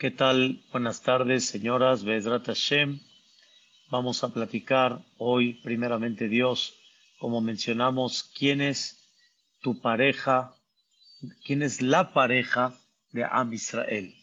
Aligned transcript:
¿Qué 0.00 0.10
tal? 0.10 0.64
Buenas 0.72 1.02
tardes, 1.02 1.44
señoras. 1.44 2.04
Bezrat 2.04 2.46
Hashem. 2.46 3.00
Vamos 3.90 4.24
a 4.24 4.32
platicar 4.32 5.04
hoy, 5.18 5.60
primeramente 5.62 6.26
Dios, 6.26 6.72
como 7.18 7.42
mencionamos, 7.42 8.22
quién 8.22 8.62
es 8.62 9.10
tu 9.60 9.82
pareja, 9.82 10.54
quién 11.44 11.60
es 11.60 11.82
la 11.82 12.14
pareja 12.14 12.80
de 13.12 13.24
Am 13.24 13.52
Israel, 13.52 14.14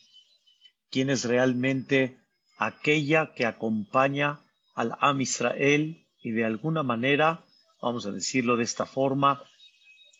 quién 0.90 1.12
es 1.12 1.26
realmente 1.26 2.18
aquella 2.58 3.36
que 3.36 3.46
acompaña 3.46 4.40
al 4.74 4.98
Am 5.00 5.22
Israel 5.22 6.08
y 6.24 6.32
de 6.32 6.44
alguna 6.44 6.82
manera, 6.82 7.46
vamos 7.84 8.08
a 8.08 8.12
decirlo 8.12 8.58
de 8.58 8.64
esta 8.64 8.88
forma, 8.88 9.44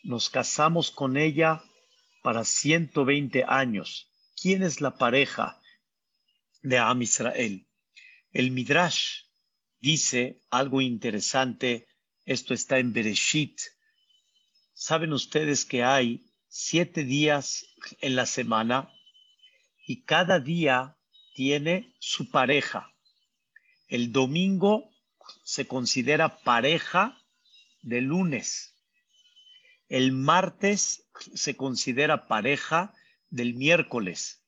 nos 0.04 0.30
casamos 0.30 0.92
con 0.92 1.16
ella 1.16 1.64
para 2.22 2.44
120 2.44 3.42
años. 3.42 4.07
¿Quién 4.40 4.62
es 4.62 4.80
la 4.80 4.96
pareja 4.96 5.60
de 6.62 6.78
Am 6.78 7.02
Israel? 7.02 7.66
El 8.30 8.52
Midrash 8.52 9.22
dice 9.80 10.38
algo 10.48 10.80
interesante. 10.80 11.88
Esto 12.24 12.54
está 12.54 12.78
en 12.78 12.92
Bereshit. 12.92 13.58
Saben 14.74 15.12
ustedes 15.12 15.64
que 15.64 15.82
hay 15.82 16.24
siete 16.46 17.02
días 17.02 17.66
en 18.00 18.14
la 18.14 18.26
semana 18.26 18.92
y 19.84 20.04
cada 20.04 20.38
día 20.38 20.96
tiene 21.34 21.96
su 21.98 22.30
pareja. 22.30 22.94
El 23.88 24.12
domingo 24.12 24.88
se 25.42 25.66
considera 25.66 26.38
pareja 26.44 27.20
de 27.82 28.02
lunes. 28.02 28.76
El 29.88 30.12
martes 30.12 31.08
se 31.34 31.56
considera 31.56 32.28
pareja 32.28 32.94
del 33.30 33.54
miércoles. 33.54 34.42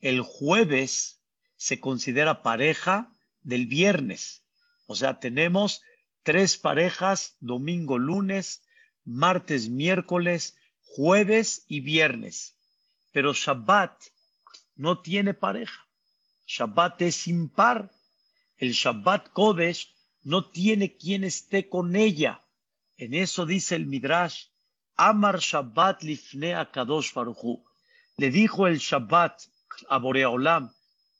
El 0.00 0.20
jueves 0.20 1.20
se 1.56 1.80
considera 1.80 2.42
pareja 2.42 3.12
del 3.42 3.66
viernes. 3.66 4.42
O 4.86 4.94
sea, 4.94 5.18
tenemos 5.18 5.82
tres 6.22 6.56
parejas, 6.58 7.36
domingo, 7.40 7.98
lunes, 7.98 8.62
martes, 9.04 9.68
miércoles, 9.68 10.56
jueves 10.82 11.64
y 11.68 11.80
viernes. 11.80 12.56
Pero 13.12 13.32
Shabbat 13.32 14.02
no 14.74 15.00
tiene 15.00 15.34
pareja. 15.34 15.86
Shabbat 16.46 17.02
es 17.02 17.26
impar. 17.26 17.92
El 18.56 18.72
Shabbat 18.72 19.30
Kodesh 19.30 19.94
no 20.22 20.50
tiene 20.50 20.96
quien 20.96 21.24
esté 21.24 21.68
con 21.68 21.96
ella. 21.96 22.42
En 22.96 23.14
eso 23.14 23.46
dice 23.46 23.76
el 23.76 23.86
Midrash, 23.86 24.46
Amar 24.96 25.38
Shabbat 25.38 26.02
lifne 26.02 26.54
Kadosh 26.72 27.12
Baruchu. 27.12 27.64
Le 28.18 28.30
dijo 28.30 28.66
el 28.66 28.78
Shabbat 28.78 29.42
a 29.90 29.98
Boreolam, 29.98 30.72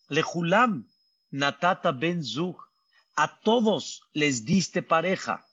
Lejulam 0.09 0.89
Natata 1.31 1.93
Ben 1.93 2.25
Zug, 2.25 2.57
a 3.17 3.39
todos 3.41 4.03
les 4.15 4.47
diste 4.47 4.83
pareja. 4.83 5.47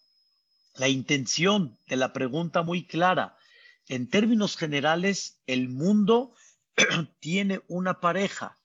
La 0.75 0.87
intención 0.87 1.77
de 1.87 1.97
la 1.97 2.13
pregunta 2.13 2.63
muy 2.63 2.87
clara. 2.87 3.37
En 3.89 4.09
términos 4.09 4.55
generales, 4.55 5.41
el 5.45 5.67
mundo 5.67 6.33
tiene 7.19 7.61
una 7.67 7.99
pareja, 7.99 8.57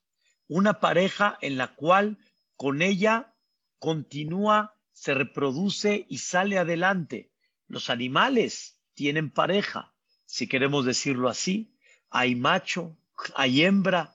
una 0.47 0.79
pareja 0.79 1.37
en 1.41 1.59
la 1.59 1.75
cual 1.75 2.19
con 2.55 2.81
ella 2.81 3.35
continúa, 3.81 4.77
se 4.93 5.15
reproduce 5.15 6.07
y 6.09 6.19
sale 6.19 6.59
adelante. 6.59 7.33
Los 7.67 7.91
animales 7.91 8.81
tienen 8.95 9.31
pareja, 9.31 9.93
si 10.27 10.47
queremos 10.47 10.85
decirlo 10.85 11.29
así. 11.29 11.75
Hay 12.11 12.35
macho, 12.35 12.97
hay 13.35 13.65
hembra. 13.65 14.15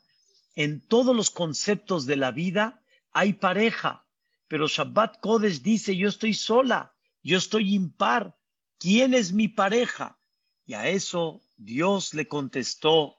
En 0.55 0.81
todos 0.81 1.16
los 1.16 1.30
conceptos 1.30 2.05
de 2.05 2.16
la 2.16 2.31
vida 2.31 2.81
hay 3.12 3.34
pareja. 3.34 4.06
Pero 4.47 4.67
Shabbat 4.67 5.19
Kodesh 5.19 5.62
dice, 5.62 5.95
yo 5.95 6.09
estoy 6.09 6.34
sola, 6.34 6.94
yo 7.23 7.38
estoy 7.38 7.73
impar. 7.73 8.38
¿Quién 8.79 9.13
es 9.13 9.31
mi 9.31 9.47
pareja? 9.47 10.17
Y 10.66 10.73
a 10.73 10.88
eso 10.88 11.41
Dios 11.57 12.13
le 12.13 12.28
contestó 12.28 13.17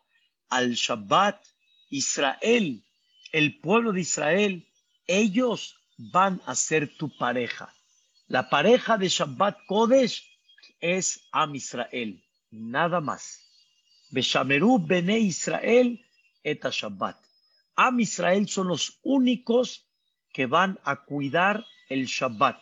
al 0.48 0.74
Shabbat, 0.74 1.44
Israel, 1.90 2.84
el 3.32 3.60
pueblo 3.60 3.92
de 3.92 4.00
Israel, 4.00 4.68
ellos 5.06 5.76
van 5.96 6.40
a 6.46 6.54
ser 6.54 6.96
tu 6.96 7.16
pareja. 7.16 7.74
La 8.26 8.48
pareja 8.48 8.96
de 8.96 9.08
Shabbat 9.08 9.58
Kodesh 9.66 10.24
es 10.80 11.28
Am 11.32 11.54
Israel, 11.54 12.24
nada 12.50 13.00
más. 13.00 13.43
Beshameru 14.14 14.78
Bene 14.78 15.18
Israel 15.18 16.00
eta 16.44 16.70
Shabbat. 16.70 17.16
Am 17.74 17.98
Israel 17.98 18.46
son 18.48 18.68
los 18.68 19.00
únicos 19.02 19.88
que 20.32 20.46
van 20.46 20.78
a 20.84 21.04
cuidar 21.04 21.64
el 21.88 22.06
Shabbat. 22.06 22.60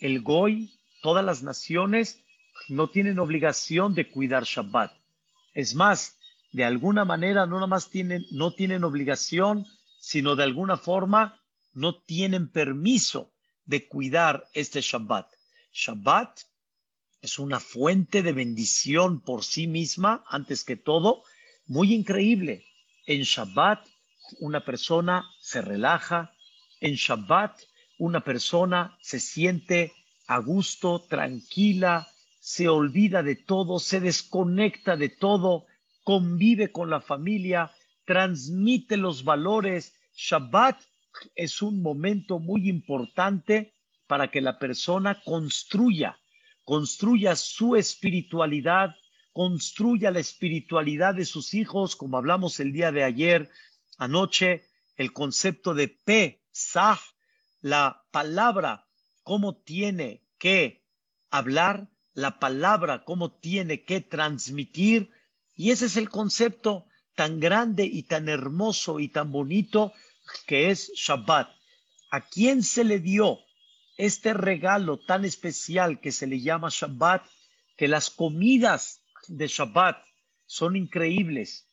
El 0.00 0.22
Goy, 0.22 0.72
todas 1.02 1.22
las 1.22 1.42
naciones 1.42 2.24
no 2.68 2.88
tienen 2.88 3.18
obligación 3.18 3.94
de 3.94 4.10
cuidar 4.10 4.44
Shabbat. 4.44 4.92
Es 5.52 5.74
más, 5.74 6.18
de 6.52 6.64
alguna 6.64 7.04
manera 7.04 7.44
no 7.44 7.56
nada 7.56 7.66
más 7.66 7.90
tienen, 7.90 8.24
no 8.30 8.54
tienen 8.54 8.82
obligación, 8.82 9.66
sino 9.98 10.34
de 10.34 10.44
alguna 10.44 10.78
forma 10.78 11.42
no 11.74 12.00
tienen 12.00 12.48
permiso 12.50 13.30
de 13.66 13.86
cuidar 13.86 14.48
este 14.54 14.80
Shabbat. 14.80 15.28
Shabbat 15.72 16.40
es 17.22 17.38
una 17.38 17.60
fuente 17.60 18.22
de 18.22 18.32
bendición 18.32 19.20
por 19.20 19.44
sí 19.44 19.66
misma, 19.66 20.24
antes 20.28 20.64
que 20.64 20.76
todo, 20.76 21.22
muy 21.66 21.92
increíble. 21.92 22.64
En 23.06 23.22
Shabbat 23.22 23.86
una 24.38 24.64
persona 24.64 25.28
se 25.40 25.60
relaja, 25.60 26.32
en 26.80 26.94
Shabbat 26.94 27.60
una 27.98 28.22
persona 28.22 28.96
se 29.00 29.20
siente 29.20 29.92
a 30.26 30.38
gusto, 30.38 31.00
tranquila, 31.08 32.08
se 32.38 32.68
olvida 32.68 33.22
de 33.22 33.36
todo, 33.36 33.78
se 33.78 34.00
desconecta 34.00 34.96
de 34.96 35.08
todo, 35.08 35.66
convive 36.04 36.72
con 36.72 36.88
la 36.88 37.00
familia, 37.00 37.72
transmite 38.04 38.96
los 38.96 39.24
valores. 39.24 39.94
Shabbat 40.14 40.80
es 41.34 41.60
un 41.60 41.82
momento 41.82 42.38
muy 42.38 42.68
importante 42.68 43.74
para 44.06 44.30
que 44.30 44.40
la 44.40 44.58
persona 44.58 45.20
construya, 45.22 46.19
construya 46.70 47.34
su 47.34 47.74
espiritualidad, 47.74 48.94
construya 49.32 50.12
la 50.12 50.20
espiritualidad 50.20 51.16
de 51.16 51.24
sus 51.24 51.52
hijos, 51.52 51.96
como 51.96 52.16
hablamos 52.16 52.60
el 52.60 52.72
día 52.72 52.92
de 52.92 53.02
ayer, 53.02 53.50
anoche, 53.98 54.68
el 54.94 55.12
concepto 55.12 55.74
de 55.74 55.88
P, 55.88 56.44
Saf, 56.52 57.02
la 57.60 58.04
palabra, 58.12 58.86
cómo 59.24 59.56
tiene 59.56 60.22
que 60.38 60.86
hablar, 61.28 61.88
la 62.14 62.38
palabra, 62.38 63.02
cómo 63.04 63.32
tiene 63.32 63.82
que 63.82 64.00
transmitir. 64.00 65.10
Y 65.56 65.72
ese 65.72 65.86
es 65.86 65.96
el 65.96 66.08
concepto 66.08 66.86
tan 67.16 67.40
grande 67.40 67.84
y 67.84 68.04
tan 68.04 68.28
hermoso 68.28 69.00
y 69.00 69.08
tan 69.08 69.32
bonito 69.32 69.92
que 70.46 70.70
es 70.70 70.92
Shabbat. 70.94 71.50
¿A 72.12 72.20
quién 72.28 72.62
se 72.62 72.84
le 72.84 73.00
dio 73.00 73.40
este 74.00 74.34
regalo 74.34 74.98
tan 74.98 75.24
especial 75.24 76.00
que 76.00 76.12
se 76.12 76.26
le 76.26 76.40
llama 76.40 76.68
Shabbat? 76.70 77.22
Que 77.76 77.88
las 77.88 78.10
comidas 78.10 79.02
de 79.28 79.46
Shabbat 79.46 80.02
son 80.46 80.76
increíbles. 80.76 81.68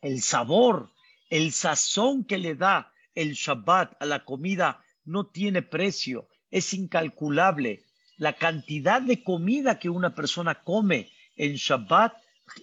El 0.00 0.22
sabor, 0.22 0.92
el 1.28 1.52
sazón 1.52 2.24
que 2.24 2.38
le 2.38 2.54
da 2.54 2.92
el 3.14 3.32
Shabbat 3.32 4.00
a 4.00 4.06
la 4.06 4.24
comida 4.24 4.84
no 5.04 5.26
tiene 5.26 5.62
precio, 5.62 6.28
es 6.50 6.72
incalculable. 6.72 7.84
La 8.16 8.34
cantidad 8.34 9.02
de 9.02 9.22
comida 9.22 9.78
que 9.78 9.90
una 9.90 10.14
persona 10.14 10.62
come 10.62 11.10
en 11.34 11.54
Shabbat 11.54 12.14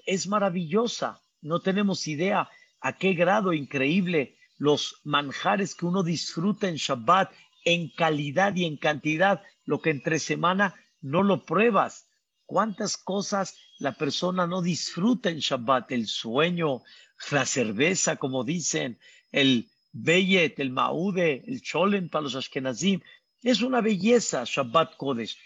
es 0.06 0.28
maravillosa. 0.28 1.22
No 1.42 1.60
tenemos 1.60 2.08
idea 2.08 2.50
a 2.80 2.98
qué 2.98 3.14
grado 3.14 3.54
increíble 3.54 4.38
los 4.58 5.02
manjares 5.04 5.76
que 5.76 5.86
uno 5.86 6.04
disfruta 6.04 6.70
en 6.70 6.76
Shabbat 6.76 7.32
en 7.66 7.90
calidad 7.90 8.56
y 8.56 8.66
en 8.66 8.78
cantidad, 8.78 9.42
lo 9.66 9.82
que 9.82 9.90
entre 9.90 10.20
semana 10.20 10.76
no 11.02 11.24
lo 11.24 11.46
pruebas. 11.46 12.08
¿Cuántas 12.46 12.98
cosas 12.98 13.58
la 13.80 13.94
persona 13.94 14.48
no 14.48 14.62
disfruta 14.62 15.30
en 15.30 15.40
Shabbat? 15.40 15.92
El 15.92 16.08
sueño, 16.08 16.84
la 17.32 17.46
cerveza, 17.46 18.18
como 18.18 18.44
dicen, 18.44 19.00
el 19.32 19.70
beyet, 19.92 20.60
el 20.60 20.72
maude, 20.72 21.44
el 21.48 21.62
cholen 21.62 22.10
para 22.10 22.24
los 22.24 22.36
ashkenazim. 22.36 23.02
Es 23.42 23.62
una 23.62 23.82
belleza 23.82 24.44
Shabbat 24.46 24.98
Kodesh. 24.98 25.38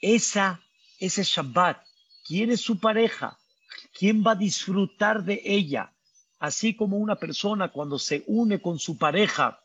Esa, 0.00 0.60
ese 0.98 1.22
Shabbat, 1.24 1.82
¿quién 2.26 2.50
es 2.50 2.60
su 2.60 2.78
pareja? 2.78 3.38
¿Quién 3.92 4.22
va 4.24 4.32
a 4.32 4.36
disfrutar 4.36 5.24
de 5.24 5.40
ella? 5.44 5.94
así 6.44 6.74
como 6.74 6.98
una 6.98 7.16
persona 7.16 7.72
cuando 7.72 7.98
se 7.98 8.22
une 8.26 8.60
con 8.60 8.78
su 8.78 8.98
pareja, 8.98 9.60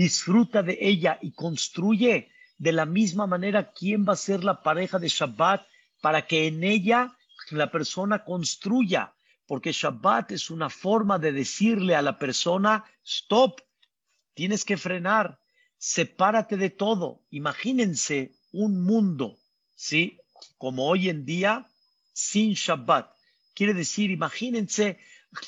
disfruta 0.00 0.62
de 0.62 0.78
ella 0.80 1.18
y 1.20 1.32
construye 1.32 2.30
de 2.56 2.72
la 2.72 2.86
misma 2.86 3.26
manera 3.26 3.70
quién 3.70 4.06
va 4.08 4.14
a 4.14 4.26
ser 4.28 4.42
la 4.44 4.62
pareja 4.62 4.98
de 4.98 5.08
Shabbat 5.08 5.66
para 6.00 6.26
que 6.26 6.46
en 6.46 6.64
ella 6.64 7.14
la 7.50 7.70
persona 7.70 8.24
construya, 8.24 9.12
porque 9.46 9.72
Shabbat 9.72 10.32
es 10.32 10.48
una 10.48 10.70
forma 10.70 11.18
de 11.18 11.32
decirle 11.32 11.94
a 11.94 12.00
la 12.00 12.18
persona, 12.18 12.82
stop, 13.04 13.60
tienes 14.32 14.64
que 14.64 14.78
frenar, 14.78 15.38
sepárate 15.76 16.56
de 16.56 16.70
todo. 16.70 17.20
Imagínense 17.28 18.32
un 18.52 18.82
mundo, 18.82 19.36
¿sí? 19.76 20.18
Como 20.56 20.86
hoy 20.86 21.10
en 21.10 21.26
día, 21.26 21.66
sin 22.14 22.54
Shabbat. 22.54 23.10
Quiere 23.52 23.74
decir, 23.74 24.10
imagínense 24.10 24.98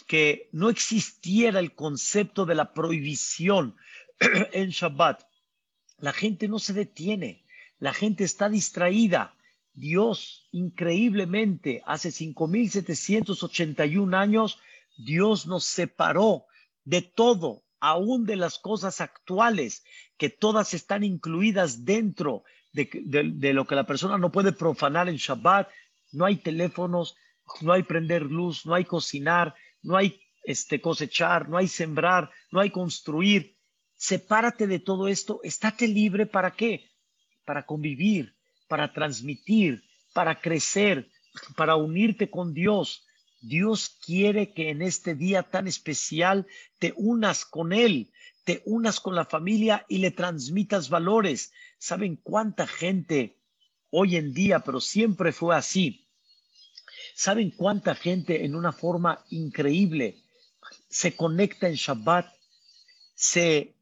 que 0.07 0.51
no 0.53 0.69
existiera 0.69 1.59
el 1.59 1.75
concepto 1.75 2.45
de 2.45 2.55
la 2.55 2.75
prohibición 2.75 3.77
en 4.53 4.71
Shabbat. 4.71 5.23
La 5.99 6.13
gente 6.13 6.49
no 6.49 6.59
se 6.59 6.73
detiene, 6.73 7.45
la 7.79 7.93
gente 7.93 8.25
está 8.25 8.49
distraída. 8.49 9.37
Dios, 9.75 10.49
increíblemente, 10.53 11.83
hace 11.87 12.11
5.781 12.11 14.17
años, 14.17 14.59
Dios 14.99 15.47
nos 15.47 15.65
separó 15.65 16.47
de 16.85 17.03
todo, 17.03 17.63
aún 17.81 18.27
de 18.27 18.37
las 18.37 18.59
cosas 18.59 19.01
actuales, 19.01 19.85
que 20.19 20.29
todas 20.29 20.75
están 20.75 21.05
incluidas 21.05 21.85
dentro 21.85 22.45
de, 22.73 22.89
de, 23.05 23.53
lo 23.53 23.67
que 23.67 23.75
la 23.75 23.87
persona 23.87 24.19
no 24.19 24.31
puede 24.31 24.53
profanar 24.53 25.09
en 25.09 25.17
Shabbat. 25.17 25.69
No 26.13 26.27
hay 26.27 26.37
teléfonos, 26.37 27.17
no 27.61 27.73
hay 27.73 27.83
prender 27.83 28.23
luz, 28.23 28.67
no 28.67 28.75
hay 28.75 28.85
cocinar, 28.85 29.55
no 29.83 29.97
hay 29.97 30.21
este, 30.45 30.81
cosechar, 30.81 31.49
no 31.49 31.57
hay 31.57 31.69
sembrar, 31.69 32.31
no 32.51 32.61
hay 32.61 32.71
construir. 32.71 33.57
Sepárate 34.03 34.67
de 34.67 34.81
todo 34.81 35.07
esto, 35.07 35.39
estate 35.45 35.87
libre 35.87 36.27
para 36.27 36.51
qué? 36.57 36.91
Para 37.45 37.65
convivir, 37.65 38.35
para 38.67 38.93
transmitir, 38.93 39.85
para 40.13 40.41
crecer, 40.41 41.09
para 41.55 41.77
unirte 41.77 42.29
con 42.29 42.53
Dios. 42.53 43.07
Dios 43.41 44.01
quiere 44.05 44.53
que 44.55 44.71
en 44.71 44.83
este 44.83 45.15
día 45.15 45.45
tan 45.45 45.69
especial 45.69 46.49
te 46.81 46.93
unas 46.97 47.45
con 47.45 47.73
Él, 47.73 48.11
te 48.43 48.61
unas 48.65 48.99
con 48.99 49.15
la 49.15 49.25
familia 49.25 49.87
y 49.89 49.99
le 49.99 50.11
transmitas 50.11 50.89
valores. 50.89 51.53
¿Saben 51.79 52.17
cuánta 52.17 52.67
gente 52.67 53.39
hoy 53.91 54.17
en 54.17 54.35
día, 54.35 54.59
pero 54.59 54.81
siempre 54.81 55.31
fue 55.31 55.55
así? 55.55 56.09
¿Saben 57.15 57.53
cuánta 57.53 57.95
gente 57.95 58.45
en 58.45 58.57
una 58.57 58.73
forma 58.73 59.25
increíble 59.31 60.19
se 60.89 61.15
conecta 61.15 61.69
en 61.69 61.75
Shabbat, 61.75 62.27
se, 63.15 63.77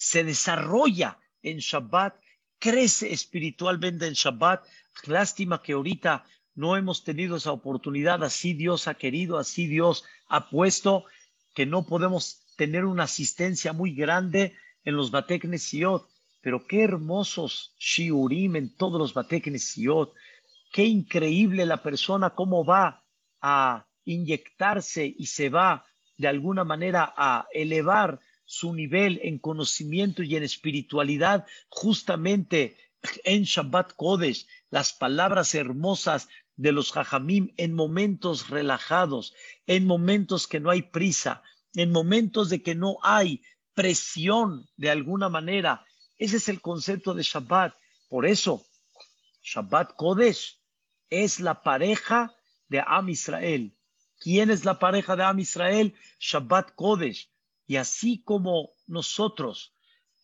se 0.00 0.24
desarrolla 0.24 1.18
en 1.42 1.58
Shabbat, 1.58 2.14
crece 2.58 3.12
espiritualmente 3.12 4.06
en 4.06 4.14
Shabbat? 4.14 4.64
Lástima 5.04 5.62
que 5.62 5.74
ahorita 5.74 6.24
no 6.54 6.78
hemos 6.78 7.04
tenido 7.04 7.36
esa 7.36 7.52
oportunidad, 7.52 8.24
así 8.24 8.54
Dios 8.54 8.88
ha 8.88 8.94
querido, 8.94 9.36
así 9.36 9.66
Dios 9.66 10.04
ha 10.28 10.48
puesto, 10.48 11.04
que 11.54 11.66
no 11.66 11.84
podemos 11.84 12.46
tener 12.56 12.86
una 12.86 13.02
asistencia 13.04 13.74
muy 13.74 13.94
grande 13.94 14.56
en 14.84 14.96
los 14.96 15.10
Batek 15.10 15.46
pero 16.40 16.66
qué 16.66 16.82
hermosos 16.82 17.74
shiurim 17.78 18.56
en 18.56 18.74
todos 18.74 18.98
los 18.98 19.12
Batek 19.12 19.52
qué 20.72 20.84
increíble 20.84 21.66
la 21.66 21.82
persona, 21.82 22.30
cómo 22.30 22.64
va 22.64 23.04
a 23.42 23.86
inyectarse 24.06 25.14
y 25.18 25.26
se 25.26 25.50
va 25.50 25.84
de 26.16 26.28
alguna 26.28 26.64
manera 26.64 27.12
a 27.14 27.46
elevar 27.52 28.18
su 28.50 28.74
nivel 28.74 29.20
en 29.22 29.38
conocimiento 29.38 30.24
y 30.24 30.34
en 30.34 30.42
espiritualidad 30.42 31.46
justamente 31.68 32.76
en 33.22 33.44
Shabbat 33.44 33.92
Kodesh, 33.94 34.48
las 34.70 34.92
palabras 34.92 35.54
hermosas 35.54 36.28
de 36.56 36.72
los 36.72 36.90
Jajamim 36.90 37.54
en 37.58 37.72
momentos 37.74 38.50
relajados, 38.50 39.34
en 39.68 39.86
momentos 39.86 40.48
que 40.48 40.58
no 40.58 40.70
hay 40.70 40.82
prisa, 40.82 41.44
en 41.74 41.92
momentos 41.92 42.50
de 42.50 42.60
que 42.60 42.74
no 42.74 42.98
hay 43.04 43.40
presión 43.72 44.68
de 44.76 44.90
alguna 44.90 45.28
manera. 45.28 45.86
Ese 46.18 46.38
es 46.38 46.48
el 46.48 46.60
concepto 46.60 47.14
de 47.14 47.22
Shabbat. 47.22 47.76
Por 48.08 48.26
eso, 48.26 48.66
Shabbat 49.44 49.94
Kodesh 49.94 50.60
es 51.08 51.38
la 51.38 51.62
pareja 51.62 52.34
de 52.66 52.82
Am 52.84 53.10
Israel. 53.10 53.76
¿Quién 54.18 54.50
es 54.50 54.64
la 54.64 54.80
pareja 54.80 55.14
de 55.14 55.22
Am 55.22 55.38
Israel? 55.38 55.94
Shabbat 56.18 56.74
Kodesh. 56.74 57.29
Y 57.70 57.76
así 57.76 58.20
como 58.24 58.72
nosotros 58.88 59.72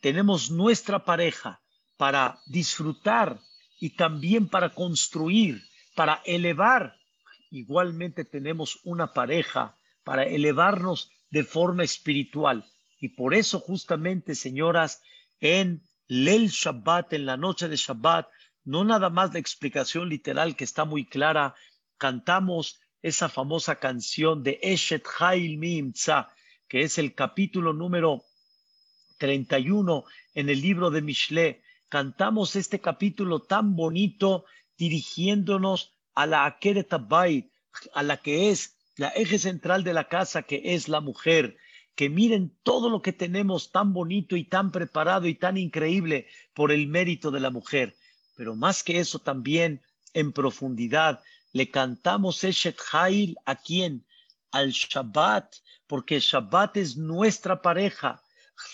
tenemos 0.01 0.51
nuestra 0.51 1.05
pareja 1.05 1.63
para 1.97 2.41
disfrutar 2.47 3.39
y 3.79 3.91
también 3.91 4.49
para 4.49 4.75
construir, 4.75 5.63
para 5.95 6.23
elevar, 6.25 6.97
igualmente 7.53 8.25
tenemos 8.25 8.81
una 8.83 9.13
pareja 9.13 9.79
para 10.03 10.25
elevarnos 10.25 11.13
de 11.31 11.45
forma 11.45 11.85
espiritual. 11.85 12.65
Y 13.01 13.11
por 13.11 13.33
eso 13.33 13.61
justamente, 13.61 14.35
señoras, 14.35 15.01
en 15.39 15.85
Lel 16.09 16.49
Shabbat, 16.49 17.13
en 17.13 17.27
la 17.27 17.37
noche 17.37 17.69
de 17.69 17.77
Shabbat, 17.77 18.27
no 18.65 18.83
nada 18.83 19.09
más 19.09 19.33
la 19.33 19.39
explicación 19.39 20.09
literal 20.09 20.57
que 20.57 20.65
está 20.65 20.85
muy 20.85 21.07
clara, 21.07 21.55
cantamos 21.97 22.81
esa 23.03 23.29
famosa 23.29 23.77
canción 23.77 24.43
de 24.43 24.59
Eshet 24.63 25.07
Hail 25.21 25.59
Mimza, 25.59 26.33
que 26.69 26.83
es 26.83 26.99
el 26.99 27.15
capítulo 27.15 27.73
número 27.73 28.25
31 29.19 30.05
en 30.35 30.49
el 30.49 30.61
libro 30.61 30.91
de 30.91 31.03
Mishle. 31.03 31.63
Cantamos 31.89 32.57
este 32.57 32.81
capítulo 32.81 33.41
tan 33.41 33.77
bonito 33.77 34.45
dirigiéndonos 34.77 35.95
a 36.15 36.27
la 36.27 36.45
Akeret 36.45 36.93
a 36.93 38.03
la 38.03 38.17
que 38.19 38.51
es 38.51 38.77
la 38.97 39.09
eje 39.09 39.39
central 39.39 39.85
de 39.85 39.93
la 39.93 40.09
casa, 40.09 40.43
que 40.43 40.63
es 40.75 40.89
la 40.89 41.01
mujer. 41.01 41.57
Que 41.95 42.11
miren 42.11 42.55
todo 42.63 42.91
lo 42.91 43.01
que 43.01 43.13
tenemos 43.13 43.71
tan 43.71 43.93
bonito 43.93 44.37
y 44.37 44.45
tan 44.45 44.71
preparado 44.71 45.27
y 45.27 45.35
tan 45.35 45.57
increíble 45.57 46.27
por 46.53 46.73
el 46.73 46.89
mérito 46.89 47.31
de 47.31 47.41
la 47.41 47.51
mujer. 47.51 47.97
Pero 48.35 48.55
más 48.55 48.83
que 48.83 48.99
eso 48.99 49.19
también, 49.19 49.83
en 50.13 50.33
profundidad, 50.33 51.23
le 51.53 51.71
cantamos 51.71 52.45
Eshet 52.45 52.79
Hail 52.93 53.37
a 53.47 53.57
quién? 53.57 54.06
Al 54.57 54.71
Shabbat, 54.71 55.57
porque 55.87 56.19
Shabbat 56.21 56.77
es 56.79 56.97
nuestra 56.97 57.61
pareja. 57.61 58.23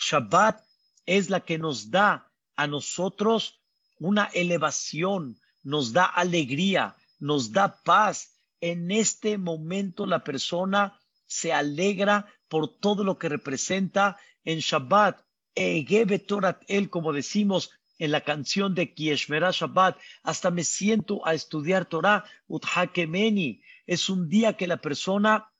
Shabbat 0.00 0.62
es 1.06 1.28
la 1.28 1.40
que 1.40 1.58
nos 1.58 1.90
da 1.90 2.30
a 2.56 2.66
nosotros 2.66 3.60
una 3.98 4.26
elevación, 4.32 5.40
nos 5.62 5.92
da 5.92 6.04
alegría, 6.04 6.94
nos 7.18 7.52
da 7.52 7.82
paz. 7.82 8.38
En 8.60 8.90
este 8.90 9.38
momento 9.38 10.06
la 10.06 10.22
persona 10.22 11.00
se 11.26 11.52
alegra 11.52 12.26
por 12.48 12.78
todo 12.78 13.02
lo 13.02 13.18
que 13.18 13.28
representa 13.28 14.16
en 14.44 14.60
Shabbat. 14.60 15.20
Egebe 15.54 16.18
Torat 16.18 16.62
El, 16.68 16.90
como 16.90 17.12
decimos, 17.12 17.70
en 17.98 18.10
la 18.10 18.22
canción 18.22 18.74
de 18.74 18.94
Kieshmera 18.94 19.50
Shabbat, 19.52 19.96
hasta 20.22 20.50
me 20.50 20.64
siento 20.64 21.26
a 21.26 21.34
estudiar 21.34 21.84
Torah, 21.84 22.24
Uthakemeni. 22.48 23.62
Es 23.86 24.08
un 24.08 24.28
día 24.28 24.56
que 24.56 24.66
la 24.66 24.78
persona, 24.78 25.51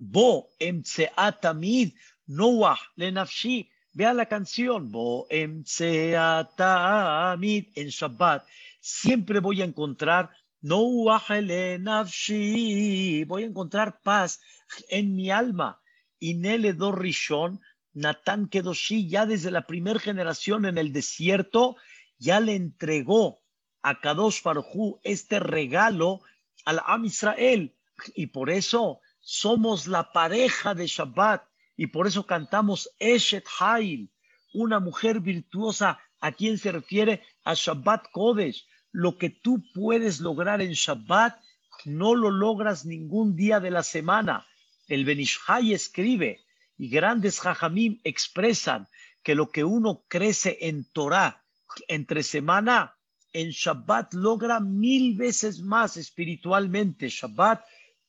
Bo 0.00 0.50
Emtseatamid, 0.58 1.94
Noah, 2.26 2.80
Lenafshi, 2.96 3.70
vea 3.92 4.12
la 4.14 4.24
canción, 4.24 4.90
Bo 4.90 5.26
Emtseatamid, 5.28 7.66
en 7.74 7.88
Shabbat. 7.88 8.46
Siempre 8.80 9.40
voy 9.40 9.60
a 9.60 9.66
encontrar 9.66 10.30
Noah, 10.62 11.22
Lenafshi, 11.40 13.24
voy 13.24 13.42
a 13.42 13.46
encontrar 13.46 14.00
paz 14.00 14.40
en 14.88 15.14
mi 15.14 15.30
alma. 15.30 15.82
Y 16.18 16.32
Nele 16.34 16.72
Rishon, 16.72 17.60
Natán 17.92 18.48
Kedoshi 18.48 19.06
ya 19.06 19.26
desde 19.26 19.50
la 19.50 19.66
primera 19.66 20.00
generación 20.00 20.64
en 20.64 20.78
el 20.78 20.94
desierto 20.94 21.76
ya 22.18 22.40
le 22.40 22.54
entregó 22.54 23.42
a 23.82 24.00
Kadosh 24.00 24.40
Farhu 24.40 24.98
este 25.02 25.40
regalo 25.40 26.22
al 26.64 26.80
Am 26.86 27.04
Israel 27.04 27.76
y 28.14 28.28
por 28.28 28.48
eso 28.48 29.02
somos 29.20 29.86
la 29.86 30.12
pareja 30.12 30.74
de 30.74 30.86
Shabbat 30.86 31.44
y 31.76 31.86
por 31.88 32.06
eso 32.06 32.26
cantamos 32.26 32.90
Eshet 32.98 33.46
Hail, 33.58 34.10
una 34.52 34.80
mujer 34.80 35.20
virtuosa 35.20 35.98
a 36.20 36.32
quien 36.32 36.58
se 36.58 36.72
refiere 36.72 37.22
a 37.44 37.54
Shabbat 37.54 38.10
Kodesh. 38.12 38.66
Lo 38.92 39.18
que 39.18 39.30
tú 39.30 39.62
puedes 39.72 40.20
lograr 40.20 40.60
en 40.60 40.72
Shabbat 40.72 41.40
no 41.84 42.14
lo 42.14 42.30
logras 42.30 42.84
ningún 42.84 43.36
día 43.36 43.60
de 43.60 43.70
la 43.70 43.82
semana. 43.82 44.46
El 44.88 45.04
Benishai 45.04 45.72
escribe 45.72 46.44
y 46.76 46.88
grandes 46.88 47.40
jajamim 47.40 48.00
expresan 48.04 48.88
que 49.22 49.34
lo 49.34 49.50
que 49.50 49.64
uno 49.64 50.04
crece 50.08 50.58
en 50.62 50.84
Torah 50.84 51.44
entre 51.88 52.22
semana, 52.22 52.96
en 53.32 53.50
Shabbat 53.50 54.14
logra 54.14 54.60
mil 54.60 55.16
veces 55.16 55.60
más 55.60 55.96
espiritualmente. 55.96 57.08
Shabbat 57.08 57.62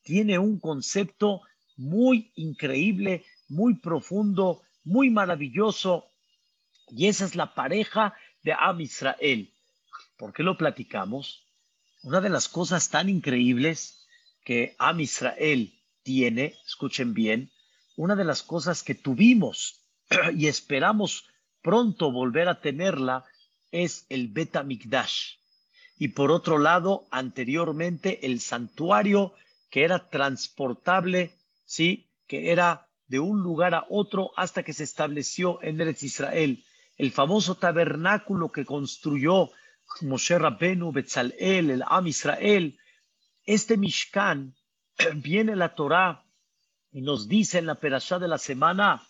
tiene 0.03 0.39
un 0.39 0.60
concepto 0.60 1.41
muy 1.77 2.31
increíble, 2.36 3.25
muy 3.48 3.75
profundo, 3.75 4.62
muy 4.84 5.10
maravilloso, 5.10 6.12
y 6.89 7.08
esa 7.08 7.25
es 7.25 7.36
la 7.36 7.53
pareja 7.53 8.13
de 8.43 8.53
Am 8.53 8.81
Israel. 8.81 9.53
¿Por 10.17 10.34
qué 10.34 10.43
lo 10.43 10.58
platicamos? 10.58 11.48
Una 12.03 12.22
de 12.22 12.29
las 12.29 12.50
cosas 12.50 12.89
tan 12.89 13.10
increíbles 13.10 14.05
que 14.43 14.75
Am 14.77 15.00
Israel 15.00 15.74
tiene, 16.03 16.55
escuchen 16.65 17.13
bien, 17.13 17.51
una 17.96 18.15
de 18.15 18.25
las 18.25 18.43
cosas 18.43 18.84
que 18.84 18.96
tuvimos 18.96 19.81
y 20.36 20.48
esperamos 20.48 21.25
pronto 21.62 22.12
volver 22.12 22.50
a 22.50 22.60
tenerla 22.60 23.25
es 23.72 24.05
el 24.10 24.27
Betamikdash. 24.27 25.36
Y 25.98 26.10
por 26.10 26.31
otro 26.31 26.58
lado, 26.58 27.08
anteriormente 27.12 28.25
el 28.25 28.41
santuario 28.41 29.34
que 29.71 29.83
era 29.83 30.09
transportable, 30.09 31.33
sí, 31.65 32.11
que 32.27 32.51
era 32.51 32.89
de 33.07 33.19
un 33.19 33.41
lugar 33.41 33.73
a 33.73 33.85
otro 33.89 34.31
hasta 34.35 34.63
que 34.63 34.73
se 34.73 34.83
estableció 34.83 35.63
en 35.63 35.79
Eretz 35.81 36.03
Israel. 36.03 36.63
El 36.97 37.11
famoso 37.11 37.55
tabernáculo 37.55 38.51
que 38.51 38.65
construyó 38.65 39.49
Moshe 40.01 40.37
Rabbenu, 40.37 40.91
Betzalel, 40.91 41.71
el 41.71 41.83
Am 41.87 42.05
Israel. 42.05 42.77
Este 43.45 43.77
Mishkan, 43.77 44.55
viene 45.15 45.55
la 45.55 45.73
Torah 45.73 46.25
y 46.91 47.01
nos 47.01 47.27
dice 47.29 47.57
en 47.57 47.65
la 47.65 47.75
perashá 47.75 48.19
de 48.19 48.27
la 48.27 48.37
semana, 48.37 49.07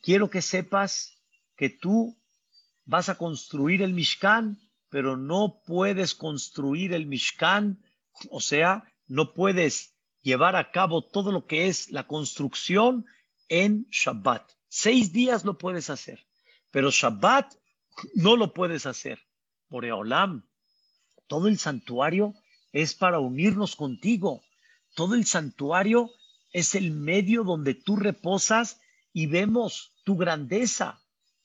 quiero 0.00 0.30
que 0.30 0.42
sepas 0.42 1.18
que 1.56 1.70
tú 1.70 2.16
vas 2.84 3.08
a 3.08 3.18
construir 3.18 3.82
el 3.82 3.94
Mishkan, 3.94 4.58
pero 4.88 5.16
no 5.16 5.60
puedes 5.66 6.14
construir 6.14 6.92
el 6.94 7.06
Mishkan, 7.06 7.82
o 8.30 8.40
sea, 8.40 8.89
no 9.10 9.34
puedes 9.34 9.96
llevar 10.22 10.54
a 10.54 10.70
cabo 10.70 11.02
todo 11.02 11.32
lo 11.32 11.44
que 11.44 11.66
es 11.66 11.90
la 11.90 12.06
construcción 12.06 13.06
en 13.48 13.88
Shabbat. 13.90 14.48
Seis 14.68 15.12
días 15.12 15.44
lo 15.44 15.58
puedes 15.58 15.90
hacer, 15.90 16.24
pero 16.70 16.92
Shabbat 16.92 17.52
no 18.14 18.36
lo 18.36 18.54
puedes 18.54 18.86
hacer. 18.86 19.18
Por 19.68 19.84
Eolam, 19.84 20.48
todo 21.26 21.48
el 21.48 21.58
santuario 21.58 22.34
es 22.72 22.94
para 22.94 23.18
unirnos 23.18 23.74
contigo. 23.74 24.44
Todo 24.94 25.16
el 25.16 25.26
santuario 25.26 26.10
es 26.52 26.76
el 26.76 26.92
medio 26.92 27.42
donde 27.42 27.74
tú 27.74 27.96
reposas 27.96 28.80
y 29.12 29.26
vemos 29.26 29.92
tu 30.04 30.16
grandeza. 30.16 31.02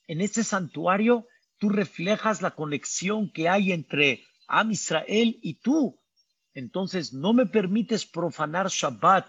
En 0.07 0.21
este 0.21 0.43
santuario 0.43 1.27
tú 1.57 1.69
reflejas 1.69 2.43
la 2.43 2.51
conexión 2.51 3.31
que 3.31 3.49
hay 3.49 3.71
entre 3.71 4.23
Am 4.47 4.71
Israel 4.71 5.39
y 5.41 5.55
tú. 5.55 5.99
Entonces, 6.55 7.13
¿no 7.13 7.33
me 7.33 7.45
permites 7.45 8.05
profanar 8.05 8.69
Shabbat 8.69 9.27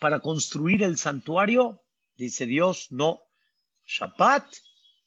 para 0.00 0.20
construir 0.20 0.82
el 0.82 0.98
santuario? 0.98 1.82
Dice 2.16 2.46
Dios, 2.46 2.88
no. 2.90 3.20
Shabbat 3.86 4.44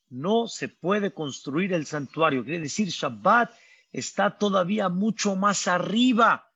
no 0.09 0.47
se 0.47 0.69
puede 0.69 1.13
construir 1.13 1.73
el 1.73 1.85
santuario. 1.85 2.43
Quiere 2.43 2.61
decir, 2.61 2.87
Shabbat 2.87 3.51
está 3.91 4.37
todavía 4.37 4.87
mucho 4.87 5.35
más 5.35 5.67
arriba 5.67 6.49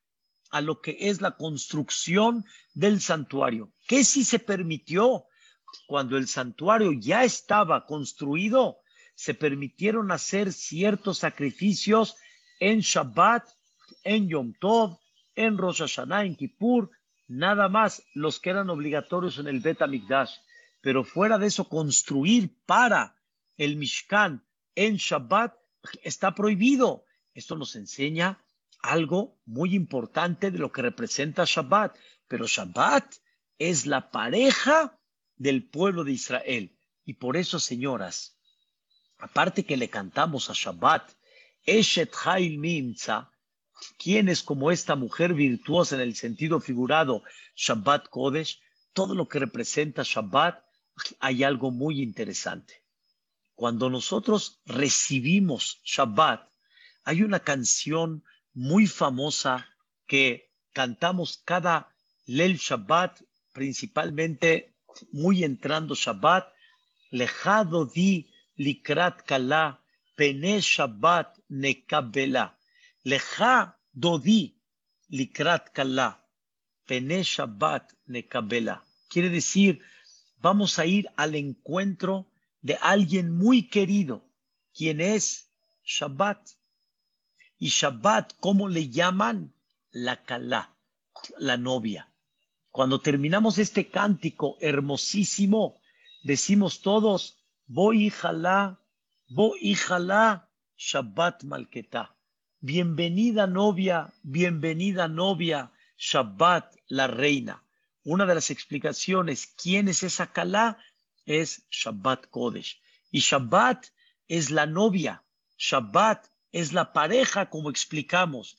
a 0.49 0.61
lo 0.61 0.79
que 0.79 0.97
es 1.01 1.19
la 1.19 1.35
construcción 1.35 2.45
del 2.73 3.01
santuario. 3.01 3.73
¿Qué 3.87 4.05
si 4.05 4.23
se 4.23 4.39
permitió? 4.39 5.25
Cuando 5.87 6.17
el 6.17 6.29
santuario 6.29 6.93
ya 6.93 7.25
estaba 7.25 7.85
construido, 7.85 8.77
se 9.13 9.33
permitieron 9.33 10.11
hacer 10.11 10.53
ciertos 10.53 11.17
sacrificios 11.17 12.15
en 12.61 12.79
Shabbat, 12.79 13.45
en 14.05 14.29
Yom 14.29 14.53
Tov, 14.53 14.97
en 15.35 15.57
Rosh 15.57 15.79
Hashanah, 15.79 16.23
en 16.23 16.35
Kippur, 16.35 16.91
nada 17.27 17.67
más 17.67 18.03
los 18.13 18.39
que 18.39 18.51
eran 18.51 18.69
obligatorios 18.69 19.37
en 19.39 19.47
el 19.47 19.59
Bet 19.59 19.81
HaMikdash. 19.81 20.31
Pero 20.81 21.03
fuera 21.03 21.37
de 21.37 21.47
eso, 21.47 21.67
construir 21.67 22.55
para 22.65 23.17
el 23.57 23.75
Mishkan 23.75 24.45
en 24.75 24.95
Shabbat 24.97 25.53
está 26.03 26.35
prohibido. 26.35 27.05
Esto 27.33 27.55
nos 27.55 27.75
enseña 27.75 28.43
algo 28.81 29.39
muy 29.45 29.73
importante 29.73 30.51
de 30.51 30.59
lo 30.59 30.71
que 30.71 30.83
representa 30.83 31.43
Shabbat. 31.45 31.97
Pero 32.27 32.45
Shabbat 32.45 33.15
es 33.57 33.85
la 33.85 34.11
pareja 34.11 34.99
del 35.35 35.67
pueblo 35.67 36.03
de 36.03 36.11
Israel. 36.11 36.77
Y 37.03 37.13
por 37.13 37.37
eso, 37.37 37.59
señoras, 37.59 38.37
aparte 39.17 39.65
que 39.65 39.77
le 39.77 39.89
cantamos 39.89 40.49
a 40.49 40.53
Shabbat, 40.53 41.11
Eshet 41.65 42.13
Hail 42.23 42.59
Mimza, 42.59 43.31
¿quién 43.97 44.29
es 44.29 44.43
como 44.43 44.71
esta 44.71 44.95
mujer 44.95 45.33
virtuosa 45.33 45.95
en 45.95 46.01
el 46.01 46.15
sentido 46.15 46.59
figurado, 46.59 47.23
Shabbat 47.55 48.09
Kodesh? 48.09 48.61
Todo 48.93 49.15
lo 49.15 49.27
que 49.27 49.39
representa 49.39 50.03
Shabbat, 50.03 50.63
hay 51.19 51.43
algo 51.43 51.71
muy 51.71 52.01
interesante. 52.01 52.83
Cuando 53.53 53.89
nosotros 53.89 54.61
recibimos 54.65 55.79
Shabbat, 55.83 56.49
hay 57.03 57.21
una 57.21 57.39
canción 57.39 58.23
muy 58.53 58.87
famosa 58.87 59.67
que 60.07 60.51
cantamos 60.73 61.41
cada 61.45 61.93
Lel 62.25 62.57
Shabbat, 62.57 63.21
principalmente 63.53 64.75
muy 65.11 65.43
entrando 65.43 65.95
Shabbat, 65.95 66.53
Lejado 67.11 67.85
di 67.85 68.27
likrat 68.57 69.23
kala, 69.23 69.79
pene 70.17 70.59
Shabbat 70.59 71.37
nekabela. 71.49 72.54
Leja 73.05 73.77
dodi 73.93 74.57
likrat 75.09 75.69
kala, 75.75 76.25
pene 76.87 77.21
Shabbat 77.23 77.93
nekabela. 78.07 78.83
Quiere 79.09 79.29
decir, 79.29 79.79
vamos 80.41 80.79
a 80.79 80.87
ir 80.87 81.07
al 81.15 81.35
encuentro 81.35 82.25
de 82.61 82.79
alguien 82.81 83.29
muy 83.37 83.69
querido, 83.69 84.25
quien 84.73 85.01
es 85.01 85.51
Shabbat. 85.83 86.49
Y 87.59 87.67
Shabbat, 87.69 88.33
¿cómo 88.39 88.67
le 88.67 88.89
llaman? 88.89 89.53
La 89.91 90.23
Kalá, 90.23 90.75
la 91.37 91.57
novia. 91.57 92.11
Cuando 92.71 92.99
terminamos 92.99 93.59
este 93.59 93.87
cántico 93.87 94.57
hermosísimo, 94.59 95.79
decimos 96.23 96.81
todos, 96.81 97.37
voy 97.67 98.09
jalá, 98.09 98.81
voy 99.29 99.75
jalá, 99.75 100.49
Shabbat 100.75 101.43
Malketá. 101.43 102.14
Bienvenida 102.67 103.45
novia, 103.45 104.11
bienvenida 104.23 105.07
novia, 105.07 105.71
Shabbat 105.99 106.75
la 106.87 107.05
reina. 107.05 107.63
Una 108.03 108.25
de 108.25 108.33
las 108.33 108.49
explicaciones, 108.49 109.53
¿quién 109.55 109.87
es 109.87 110.01
esa 110.01 110.33
Kalá? 110.33 110.79
Es 111.27 111.67
Shabbat 111.69 112.25
Kodesh. 112.31 112.81
Y 113.11 113.19
Shabbat 113.19 113.85
es 114.27 114.49
la 114.49 114.65
novia. 114.65 115.23
Shabbat 115.59 116.25
es 116.51 116.73
la 116.73 116.91
pareja, 116.91 117.51
como 117.51 117.69
explicamos, 117.69 118.57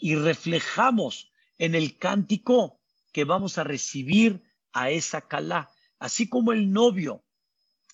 y 0.00 0.16
reflejamos 0.16 1.30
en 1.56 1.76
el 1.76 1.96
cántico 1.96 2.80
que 3.12 3.22
vamos 3.22 3.56
a 3.58 3.62
recibir 3.62 4.42
a 4.72 4.90
esa 4.90 5.28
calá. 5.28 5.70
Así 6.00 6.28
como 6.28 6.50
el 6.50 6.72
novio 6.72 7.22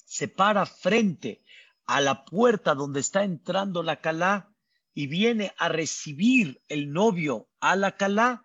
se 0.06 0.26
para 0.26 0.64
frente 0.64 1.44
a 1.84 2.00
la 2.00 2.24
puerta 2.24 2.74
donde 2.74 3.00
está 3.00 3.24
entrando 3.24 3.82
la 3.82 4.00
calá 4.00 4.49
y 4.94 5.06
viene 5.06 5.52
a 5.58 5.68
recibir 5.68 6.62
el 6.68 6.92
novio 6.92 7.48
a 7.60 7.76
la 7.76 7.96
calá, 7.96 8.42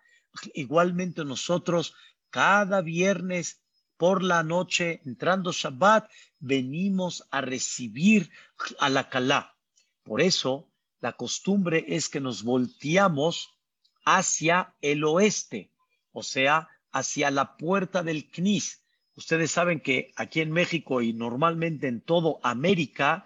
igualmente 0.54 1.24
nosotros 1.24 1.94
cada 2.30 2.82
viernes 2.82 3.62
por 3.96 4.22
la 4.22 4.42
noche, 4.42 5.00
entrando 5.04 5.52
Shabbat, 5.52 6.10
venimos 6.38 7.26
a 7.30 7.40
recibir 7.40 8.30
a 8.78 8.88
la 8.90 9.08
calá. 9.08 9.56
Por 10.02 10.20
eso, 10.20 10.70
la 11.00 11.12
costumbre 11.12 11.84
es 11.88 12.08
que 12.08 12.20
nos 12.20 12.42
volteamos 12.42 13.58
hacia 14.04 14.74
el 14.80 15.04
oeste, 15.04 15.72
o 16.12 16.22
sea, 16.22 16.68
hacia 16.92 17.30
la 17.30 17.56
puerta 17.56 18.02
del 18.02 18.30
CNIS. 18.30 18.84
Ustedes 19.14 19.50
saben 19.50 19.80
que 19.80 20.12
aquí 20.16 20.40
en 20.40 20.52
México 20.52 21.00
y 21.00 21.12
normalmente 21.12 21.88
en 21.88 22.02
todo 22.02 22.38
América, 22.42 23.24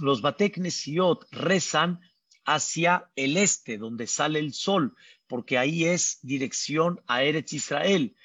los 0.00 0.22
Bateknesiot 0.22 1.26
rezan 1.30 2.00
hacia 2.46 3.10
el 3.16 3.36
este, 3.36 3.76
donde 3.76 4.06
sale 4.06 4.38
el 4.38 4.54
sol, 4.54 4.96
porque 5.26 5.58
ahí 5.58 5.84
es 5.84 6.20
dirección 6.22 7.02
a 7.06 7.24
Eretz 7.24 7.52
Israel. 7.52 8.16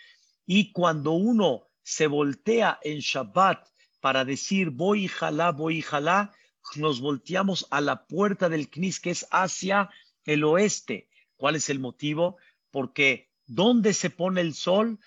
Y 0.46 0.72
cuando 0.72 1.12
uno 1.12 1.68
se 1.84 2.08
voltea 2.08 2.80
en 2.84 3.00
Shabbat 3.00 3.68
para 4.00 4.24
decir 4.24 4.70
voy 4.70 5.08
jalá, 5.08 5.51
voy 5.51 5.82
jalá, 5.82 6.34
nos 6.75 7.01
volteamos 7.01 7.68
a 7.72 7.82
la 7.82 8.06
puerta 8.06 8.48
del 8.48 8.70
Knis, 8.70 9.00
que 9.00 9.10
es 9.10 9.28
hacia 9.32 9.90
el 10.25 10.44
oeste. 10.44 11.10
¿Cuál 11.36 11.56
es 11.56 11.70
el 11.70 11.80
motivo? 11.80 12.38
Porque 12.70 13.32
¿dónde 13.48 13.94
se 13.94 14.12
pone 14.12 14.42
el 14.42 14.54
sol? 14.54 15.00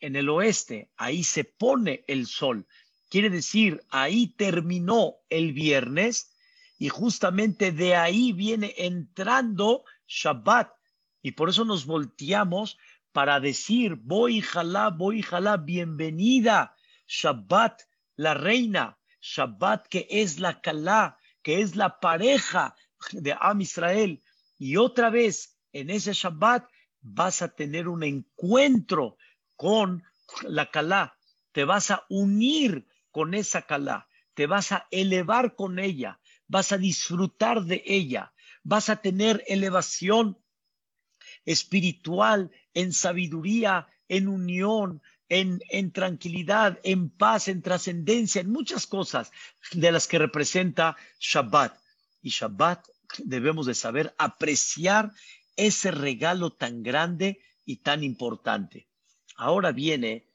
En 0.00 0.16
el 0.16 0.28
oeste. 0.28 0.90
Ahí 0.96 1.22
se 1.22 1.44
pone 1.44 2.04
el 2.08 2.26
sol. 2.26 2.66
Quiere 3.08 3.30
decir, 3.30 3.82
ahí 3.88 4.26
terminó 4.26 5.16
el 5.30 5.52
viernes 5.52 6.35
y 6.78 6.88
justamente 6.88 7.72
de 7.72 7.96
ahí 7.96 8.32
viene 8.32 8.74
entrando 8.76 9.84
Shabbat. 10.06 10.72
Y 11.22 11.32
por 11.32 11.48
eso 11.48 11.64
nos 11.64 11.86
volteamos 11.86 12.78
para 13.12 13.40
decir, 13.40 13.96
voy 13.96 14.40
jalá, 14.40 14.90
voy 14.90 15.22
jalá, 15.22 15.56
bienvenida, 15.56 16.76
Shabbat, 17.06 17.82
la 18.16 18.34
reina. 18.34 18.98
Shabbat, 19.26 19.88
que 19.88 20.06
es 20.08 20.38
la 20.38 20.60
Kalá, 20.60 21.18
que 21.42 21.60
es 21.60 21.74
la 21.74 21.98
pareja 21.98 22.76
de 23.12 23.36
Am 23.40 23.60
Israel. 23.60 24.22
Y 24.58 24.76
otra 24.76 25.10
vez, 25.10 25.58
en 25.72 25.90
ese 25.90 26.12
Shabbat, 26.12 26.68
vas 27.00 27.42
a 27.42 27.48
tener 27.48 27.88
un 27.88 28.04
encuentro 28.04 29.16
con 29.56 30.04
la 30.42 30.70
Kalá, 30.70 31.18
te 31.52 31.64
vas 31.64 31.90
a 31.90 32.04
unir 32.08 32.86
con 33.10 33.34
esa 33.34 33.62
Kalá, 33.62 34.08
te 34.34 34.46
vas 34.46 34.72
a 34.72 34.86
elevar 34.90 35.54
con 35.54 35.78
ella, 35.78 36.20
vas 36.48 36.72
a 36.72 36.78
disfrutar 36.78 37.64
de 37.64 37.82
ella, 37.86 38.32
vas 38.62 38.88
a 38.88 38.96
tener 38.96 39.44
elevación 39.46 40.38
espiritual, 41.44 42.50
en 42.74 42.92
sabiduría, 42.92 43.88
en 44.08 44.28
unión, 44.28 45.02
en, 45.28 45.92
tranquilidad, 45.92 46.78
en 46.82 47.10
paz, 47.10 47.48
en 47.48 47.62
trascendencia, 47.62 48.40
en 48.40 48.50
muchas 48.50 48.86
cosas 48.86 49.32
de 49.72 49.90
las 49.92 50.06
que 50.06 50.18
representa 50.18 50.96
Shabbat. 51.18 51.76
Y 52.22 52.30
Shabbat 52.30 52.86
debemos 53.18 53.66
de 53.66 53.74
saber 53.74 54.14
apreciar 54.18 55.12
ese 55.56 55.90
regalo 55.90 56.52
tan 56.52 56.82
grande 56.82 57.40
y 57.64 57.78
tan 57.78 58.04
importante. 58.04 58.88
Ahora 59.36 59.72
viene 59.72 60.28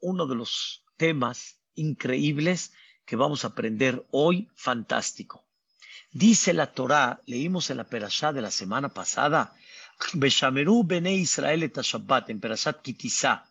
uno 0.00 0.26
de 0.26 0.34
los 0.34 0.84
temas 0.96 1.60
increíbles 1.74 2.72
que 3.04 3.16
vamos 3.16 3.44
a 3.44 3.48
aprender 3.48 4.06
hoy, 4.10 4.48
fantástico. 4.54 5.45
Dice 6.12 6.52
la 6.52 6.72
Torá, 6.72 7.20
leímos 7.26 7.70
en 7.70 7.78
la 7.78 7.84
Perashá 7.84 8.32
de 8.32 8.42
la 8.42 8.50
semana 8.50 8.88
pasada, 8.88 9.52
Beshameru 10.14 10.84
bene 10.84 11.14
Israel 11.14 11.62
et 11.62 11.78
Shabbat, 11.80 12.30
en 12.30 12.40
Perashat 12.40 12.82
Kitizá. 12.82 13.44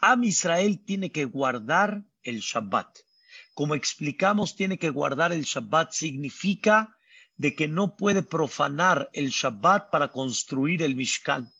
Am 0.00 0.24
Israel 0.24 0.82
tiene 0.84 1.10
que 1.12 1.24
guardar 1.24 2.02
el 2.22 2.40
Shabbat. 2.40 2.98
Como 3.54 3.74
explicamos, 3.74 4.56
tiene 4.56 4.78
que 4.78 4.90
guardar 4.90 5.32
el 5.32 5.44
Shabbat 5.44 5.92
significa 5.92 6.96
de 7.36 7.54
que 7.54 7.68
no 7.68 7.96
puede 7.96 8.22
profanar 8.22 9.10
el 9.12 9.30
Shabbat 9.30 9.90
para 9.90 10.08
construir 10.08 10.82
el 10.82 10.96
Mishkan. 10.96 11.52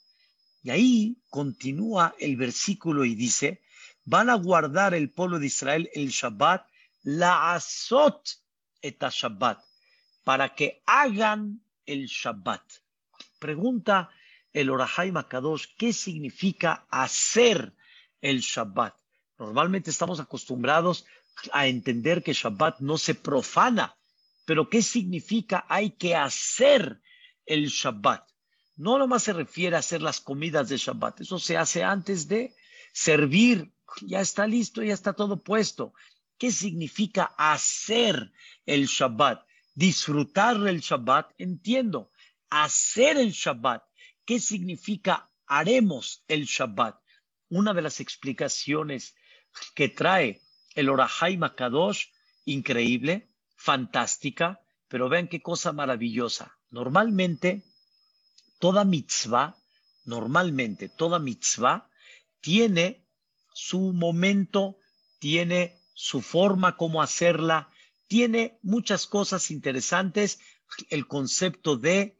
Y 0.63 0.71
ahí 0.71 1.17
continúa 1.31 2.15
el 2.19 2.37
versículo 2.37 3.05
y 3.05 3.15
dice, 3.15 3.63
van 4.05 4.31
a 4.31 4.35
guardar 4.35 4.95
el 4.95 5.11
pueblo 5.11 5.39
de 5.39 5.47
Israel 5.47 5.91
el 5.95 6.09
Shabbat, 6.09 6.67
la 7.03 7.55
azot 7.55 8.41
et 8.83 9.03
Shabbat, 9.03 9.63
para 10.25 10.55
que 10.55 10.83
hagan 10.87 11.63
el 11.87 12.07
Shabbat. 12.07 12.63
Pregunta 13.39 14.11
el 14.53 14.71
Orahai 14.71 15.13
Makadosh, 15.13 15.67
¿qué 15.77 15.93
significa 15.93 16.87
hacer 16.91 17.75
el 18.21 18.41
Shabbat? 18.41 18.95
Normalmente 19.39 19.91
estamos 19.91 20.21
acostumbrados 20.21 21.05
a 21.53 21.67
entender 21.67 22.23
que 22.23 22.33
Shabbat 22.33 22.81
no 22.81 22.97
se 22.97 23.15
profana, 23.15 23.97
pero 24.47 24.71
¿qué 24.71 24.81
significa 24.81 25.67
hay 25.69 25.91
que 25.91 26.15
hacer 26.15 27.01
el 27.45 27.67
Shabbat? 27.67 28.29
No 28.77 28.99
nomás 28.99 29.25
se 29.25 29.33
refiere 29.33 29.77
a 29.77 29.81
hacer 29.81 30.03
las 30.03 30.21
comidas 30.21 30.69
de 30.69 30.79
Shabbat, 30.79 31.21
eso 31.21 31.39
se 31.39 31.57
hace 31.57 31.83
antes 31.83 32.29
de 32.29 32.55
servir, 32.93 33.73
ya 34.03 34.21
está 34.21 34.47
listo, 34.47 34.83
ya 34.83 34.95
está 34.95 35.13
todo 35.13 35.43
puesto. 35.43 35.93
¿Qué 36.39 36.51
significa 36.51 37.35
hacer 37.37 38.33
el 38.67 38.87
Shabbat? 38.87 39.45
Disfrutar 39.75 40.57
el 40.69 40.81
Shabbat, 40.81 41.33
entiendo, 41.39 42.11
hacer 42.49 43.17
el 43.19 43.33
Shabbat. 43.33 43.83
¿Qué 44.25 44.41
significa 44.41 45.31
haremos 45.47 46.25
el 46.29 46.45
Shabbat? 46.45 46.97
Una 47.49 47.75
de 47.75 47.83
las 47.83 48.01
explicaciones 48.01 49.15
que 49.75 49.89
trae 49.89 50.41
el 50.75 50.89
Orahai 50.89 51.37
Makadosh, 51.37 52.07
increíble, 52.45 53.29
fantástica, 53.57 54.61
pero 54.89 55.09
vean 55.09 55.29
qué 55.29 55.43
cosa 55.43 55.73
maravillosa. 55.73 56.59
Normalmente, 56.71 57.65
toda 58.59 58.85
mitzvah, 58.85 59.57
normalmente 60.05 60.89
toda 60.89 61.19
mitzvah 61.19 61.89
tiene 62.41 63.07
su 63.53 63.93
momento, 63.93 64.77
tiene 65.19 65.81
su 65.95 66.21
forma 66.21 66.77
como 66.77 67.03
hacerla, 67.03 67.71
tiene 68.15 68.61
muchas 68.63 69.09
cosas 69.09 69.51
interesantes, 69.51 70.39
el 70.89 71.09
concepto 71.09 71.77
de 71.77 72.17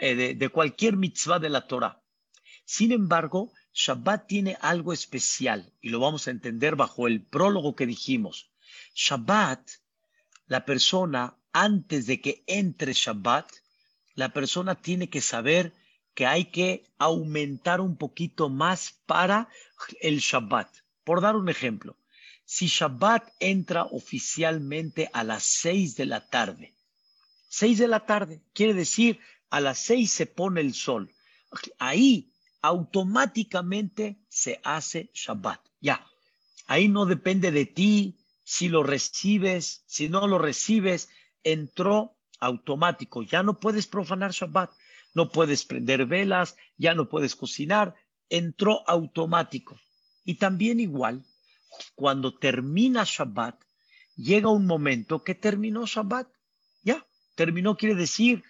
eh, 0.00 0.36
de, 0.36 0.48
cualquier 0.50 0.96
mitzvah 0.96 1.40
de 1.40 1.50
la 1.50 1.66
Torah. 1.66 2.00
Sin 2.64 2.92
embargo, 2.92 3.52
Shabbat 3.74 4.28
tiene 4.28 4.56
algo 4.60 4.92
especial 4.92 5.72
y 5.80 5.88
lo 5.88 5.98
vamos 5.98 6.28
a 6.28 6.30
entender 6.30 6.76
bajo 6.76 7.08
el 7.08 7.24
prólogo 7.24 7.74
que 7.74 7.86
dijimos. 7.86 8.52
Shabbat, 8.94 9.68
la 10.46 10.64
persona, 10.64 11.36
antes 11.52 12.06
de 12.06 12.20
que 12.20 12.44
entre 12.46 12.92
Shabbat, 12.92 13.50
la 14.14 14.28
persona 14.28 14.76
tiene 14.76 15.10
que 15.10 15.22
saber 15.22 15.72
que 16.14 16.26
hay 16.26 16.52
que 16.52 16.84
aumentar 16.98 17.80
un 17.80 17.96
poquito 17.96 18.48
más 18.48 19.00
para 19.06 19.48
el 20.00 20.20
Shabbat. 20.20 20.68
Por 21.02 21.20
dar 21.20 21.34
un 21.34 21.48
ejemplo, 21.48 21.96
si 22.46 22.68
Shabbat 22.68 23.28
entra 23.40 23.84
oficialmente 23.84 25.10
a 25.12 25.24
las 25.24 25.42
seis 25.42 25.96
de 25.96 26.06
la 26.06 26.26
tarde, 26.28 26.74
seis 27.48 27.78
de 27.78 27.88
la 27.88 28.06
tarde 28.06 28.40
quiere 28.54 28.72
decir 28.72 29.18
a 29.50 29.60
las 29.60 29.78
seis 29.78 30.12
se 30.12 30.26
pone 30.26 30.60
el 30.60 30.72
sol. 30.72 31.12
Ahí 31.78 32.32
automáticamente 32.62 34.18
se 34.28 34.60
hace 34.64 35.10
Shabbat. 35.12 35.60
Ya, 35.80 36.06
ahí 36.66 36.88
no 36.88 37.04
depende 37.04 37.50
de 37.50 37.66
ti 37.66 38.16
si 38.44 38.68
lo 38.68 38.84
recibes, 38.84 39.82
si 39.86 40.08
no 40.08 40.26
lo 40.28 40.38
recibes, 40.38 41.08
entró 41.42 42.16
automático. 42.38 43.22
Ya 43.22 43.42
no 43.42 43.58
puedes 43.58 43.88
profanar 43.88 44.30
Shabbat, 44.30 44.70
no 45.14 45.30
puedes 45.30 45.64
prender 45.64 46.06
velas, 46.06 46.56
ya 46.76 46.94
no 46.94 47.08
puedes 47.08 47.34
cocinar, 47.34 47.96
entró 48.28 48.88
automático. 48.88 49.76
Y 50.24 50.34
también 50.34 50.78
igual, 50.78 51.24
cuando 51.94 52.36
termina 52.38 53.04
Shabbat, 53.04 53.60
llega 54.16 54.48
un 54.48 54.66
momento 54.66 55.22
que 55.22 55.34
terminó 55.34 55.86
Shabbat. 55.86 56.28
Ya, 56.82 57.06
terminó 57.34 57.76
quiere 57.76 57.94
decir 57.94 58.44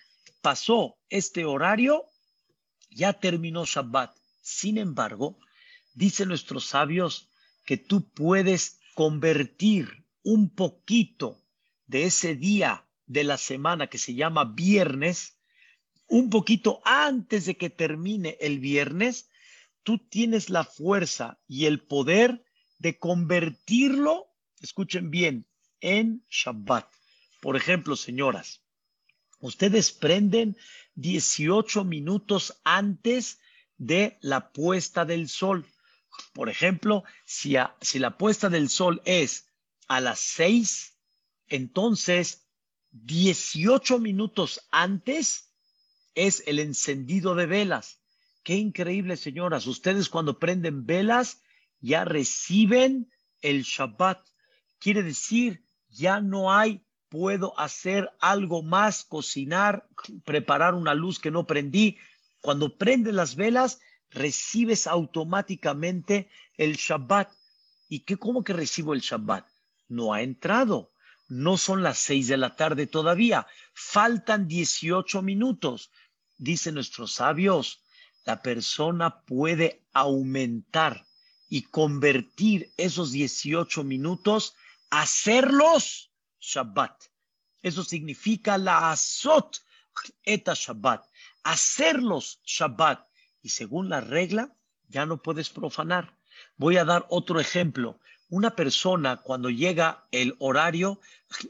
pasó 0.46 0.96
este 1.08 1.44
horario, 1.44 2.04
ya 2.88 3.14
terminó 3.14 3.64
Shabbat. 3.64 4.16
Sin 4.42 4.78
embargo, 4.78 5.40
dicen 5.92 6.28
nuestros 6.28 6.66
sabios 6.66 7.28
que 7.64 7.76
tú 7.76 8.08
puedes 8.10 8.78
convertir 8.94 10.04
un 10.22 10.48
poquito 10.48 11.42
de 11.88 12.04
ese 12.04 12.36
día 12.36 12.86
de 13.06 13.24
la 13.24 13.38
semana 13.38 13.88
que 13.88 13.98
se 13.98 14.14
llama 14.14 14.44
viernes, 14.44 15.36
un 16.06 16.30
poquito 16.30 16.80
antes 16.84 17.46
de 17.46 17.56
que 17.56 17.68
termine 17.68 18.38
el 18.40 18.60
viernes, 18.60 19.28
tú 19.82 19.98
tienes 19.98 20.48
la 20.48 20.62
fuerza 20.62 21.40
y 21.48 21.66
el 21.66 21.82
poder 21.82 22.45
de 22.78 22.98
convertirlo, 22.98 24.26
escuchen 24.60 25.10
bien, 25.10 25.46
en 25.80 26.24
Shabbat. 26.30 26.86
Por 27.40 27.56
ejemplo, 27.56 27.96
señoras, 27.96 28.60
Ustedes 29.40 29.92
prenden 29.92 30.56
18 30.94 31.84
minutos 31.84 32.58
antes 32.64 33.38
de 33.76 34.18
la 34.20 34.52
puesta 34.52 35.04
del 35.04 35.28
sol. 35.28 35.66
Por 36.32 36.48
ejemplo, 36.48 37.04
si, 37.26 37.54
si 37.80 37.98
la 37.98 38.16
puesta 38.16 38.48
del 38.48 38.70
sol 38.70 39.02
es 39.04 39.46
a 39.88 40.00
las 40.00 40.20
6, 40.20 40.94
entonces 41.48 42.46
18 42.92 43.98
minutos 43.98 44.66
antes 44.70 45.52
es 46.14 46.42
el 46.46 46.58
encendido 46.58 47.34
de 47.34 47.44
velas. 47.44 48.00
Qué 48.42 48.54
increíble, 48.54 49.18
señoras. 49.18 49.66
Ustedes 49.66 50.08
cuando 50.08 50.38
prenden 50.38 50.86
velas 50.86 51.42
ya 51.80 52.04
reciben 52.04 53.10
el 53.40 53.62
Shabbat. 53.62 54.20
Quiere 54.78 55.02
decir, 55.02 55.64
ya 55.88 56.20
no 56.20 56.52
hay 56.52 56.86
puedo 57.08 57.58
hacer 57.58 58.10
algo 58.20 58.62
más, 58.62 59.04
cocinar, 59.04 59.88
preparar 60.24 60.74
una 60.74 60.94
luz 60.94 61.18
que 61.18 61.30
no 61.30 61.46
prendí. 61.46 61.98
Cuando 62.40 62.76
prendes 62.76 63.14
las 63.14 63.36
velas, 63.36 63.80
recibes 64.10 64.86
automáticamente 64.86 66.28
el 66.56 66.76
Shabbat. 66.76 67.30
¿Y 67.88 68.00
qué, 68.00 68.16
cómo 68.16 68.42
que 68.42 68.52
recibo 68.52 68.94
el 68.94 69.00
Shabbat? 69.00 69.46
No 69.88 70.12
ha 70.12 70.22
entrado. 70.22 70.92
No 71.28 71.56
son 71.56 71.82
las 71.82 71.98
seis 71.98 72.28
de 72.28 72.36
la 72.36 72.54
tarde 72.54 72.86
todavía. 72.86 73.46
Faltan 73.72 74.46
18 74.46 75.22
minutos. 75.22 75.90
Dicen 76.38 76.74
nuestros 76.74 77.12
sabios, 77.14 77.82
la 78.24 78.42
persona 78.42 79.22
puede 79.22 79.86
aumentar 79.92 81.06
y 81.48 81.62
convertir 81.62 82.72
esos 82.76 83.12
18 83.12 83.84
minutos, 83.84 84.54
hacerlos 84.90 86.10
Shabbat. 86.40 87.04
Eso 87.62 87.84
significa 87.84 88.58
la 88.58 88.90
azot 88.90 89.62
eta 90.24 90.54
Shabbat, 90.54 91.04
hacerlos 91.42 92.40
Shabbat. 92.44 93.06
Y 93.42 93.50
según 93.50 93.88
la 93.88 94.00
regla, 94.00 94.54
ya 94.88 95.06
no 95.06 95.22
puedes 95.22 95.50
profanar. 95.50 96.16
Voy 96.56 96.76
a 96.76 96.84
dar 96.84 97.06
otro 97.08 97.40
ejemplo. 97.40 97.98
Una 98.28 98.56
persona 98.56 99.18
cuando 99.18 99.50
llega 99.50 100.04
el 100.10 100.34
horario 100.38 101.00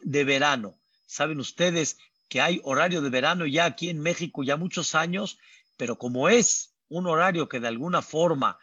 de 0.02 0.24
verano, 0.24 0.74
saben 1.06 1.40
ustedes 1.40 1.98
que 2.28 2.40
hay 2.40 2.60
horario 2.64 3.00
de 3.02 3.10
verano 3.10 3.46
ya 3.46 3.64
aquí 3.64 3.88
en 3.88 4.00
México 4.00 4.42
ya 4.42 4.56
muchos 4.56 4.94
años, 4.94 5.38
pero 5.76 5.96
como 5.96 6.28
es 6.28 6.74
un 6.88 7.06
horario 7.06 7.48
que 7.48 7.60
de 7.60 7.68
alguna 7.68 8.02
forma 8.02 8.58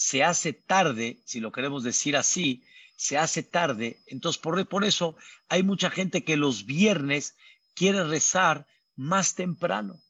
se 0.00 0.24
hace 0.24 0.54
tarde, 0.54 1.20
si 1.26 1.40
lo 1.40 1.52
queremos 1.52 1.84
decir 1.84 2.16
así, 2.16 2.64
se 2.96 3.18
hace 3.18 3.42
tarde. 3.42 4.00
Entonces, 4.06 4.40
por, 4.40 4.66
por 4.66 4.86
eso 4.86 5.14
hay 5.50 5.62
mucha 5.62 5.90
gente 5.90 6.24
que 6.24 6.38
los 6.38 6.64
viernes 6.64 7.36
quiere 7.74 8.02
rezar 8.04 8.66
más 8.96 9.34
temprano. 9.34 10.00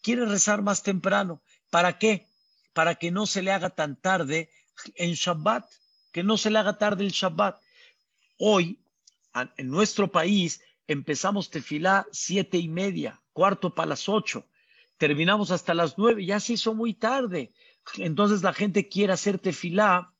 Quiere 0.00 0.24
rezar 0.24 0.62
más 0.62 0.82
temprano. 0.82 1.42
¿Para 1.68 1.98
qué? 1.98 2.26
Para 2.72 2.94
que 2.94 3.10
no 3.10 3.26
se 3.26 3.42
le 3.42 3.52
haga 3.52 3.68
tan 3.68 4.00
tarde 4.00 4.48
en 4.94 5.12
Shabbat, 5.12 5.70
que 6.10 6.22
no 6.22 6.38
se 6.38 6.50
le 6.50 6.58
haga 6.58 6.78
tarde 6.78 7.04
el 7.04 7.10
Shabbat. 7.10 7.60
Hoy, 8.38 8.78
en 9.58 9.68
nuestro 9.68 10.10
país, 10.10 10.62
empezamos 10.86 11.50
tefilá 11.50 12.06
siete 12.12 12.56
y 12.56 12.68
media, 12.68 13.20
cuarto 13.34 13.74
para 13.74 13.90
las 13.90 14.08
ocho. 14.08 14.46
Terminamos 14.96 15.50
hasta 15.50 15.74
las 15.74 15.98
nueve, 15.98 16.24
ya 16.24 16.40
se 16.40 16.54
hizo 16.54 16.74
muy 16.74 16.94
tarde. 16.94 17.52
Entonces 17.96 18.42
la 18.42 18.52
gente 18.52 18.88
quiere 18.88 19.12
hacer 19.12 19.38
tefilá 19.38 20.12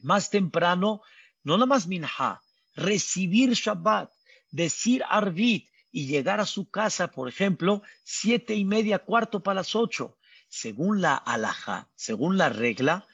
más 0.00 0.30
temprano, 0.30 1.02
no 1.42 1.54
nada 1.54 1.66
más 1.66 1.86
minha, 1.86 2.42
recibir 2.74 3.52
Shabbat, 3.52 4.10
decir 4.50 5.02
Arvit 5.08 5.68
y 5.90 6.06
llegar 6.06 6.40
a 6.40 6.46
su 6.46 6.70
casa, 6.70 7.08
por 7.08 7.28
ejemplo, 7.28 7.82
siete 8.04 8.54
y 8.54 8.64
media, 8.64 9.00
cuarto 9.00 9.42
para 9.42 9.56
las 9.56 9.74
ocho. 9.74 10.18
Según 10.48 11.00
la 11.00 11.16
alhaja, 11.16 11.88
según 11.94 12.38
la 12.38 12.48
regla, 12.48 13.06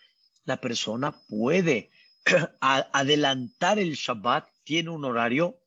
la 0.44 0.60
persona 0.60 1.14
puede 1.28 1.90
adelantar 2.60 3.78
el 3.78 3.94
Shabbat, 3.94 4.48
tiene 4.64 4.90
un 4.90 5.04
horario, 5.04 5.58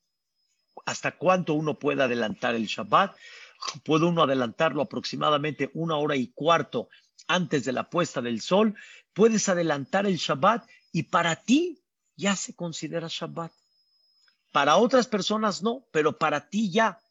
hasta 0.86 1.12
cuánto 1.14 1.54
uno 1.54 1.80
puede 1.80 2.04
adelantar 2.04 2.56
el 2.56 2.66
Shabbat. 2.66 3.16
Puede 3.84 4.06
uno 4.06 4.24
adelantarlo 4.24 4.82
aproximadamente 4.82 5.72
una 5.74 5.96
hora 5.96 6.16
y 6.16 6.28
cuarto 6.28 6.90
antes 7.28 7.66
de 7.66 7.72
la 7.72 7.90
puesta 7.90 8.22
del 8.22 8.42
sol. 8.42 8.76
Puedes 9.14 9.50
adelantar 9.50 10.06
el 10.06 10.18
Shabbat 10.18 10.68
y 10.92 11.04
para 11.04 11.36
ti 11.36 11.82
ya 12.16 12.36
se 12.36 12.56
considera 12.56 13.08
Shabbat. 13.10 13.52
Para 14.52 14.78
otras 14.78 15.08
personas 15.08 15.62
no, 15.62 15.88
pero 15.92 16.18
para 16.18 16.50
ti 16.50 16.72
ya. 16.72 17.02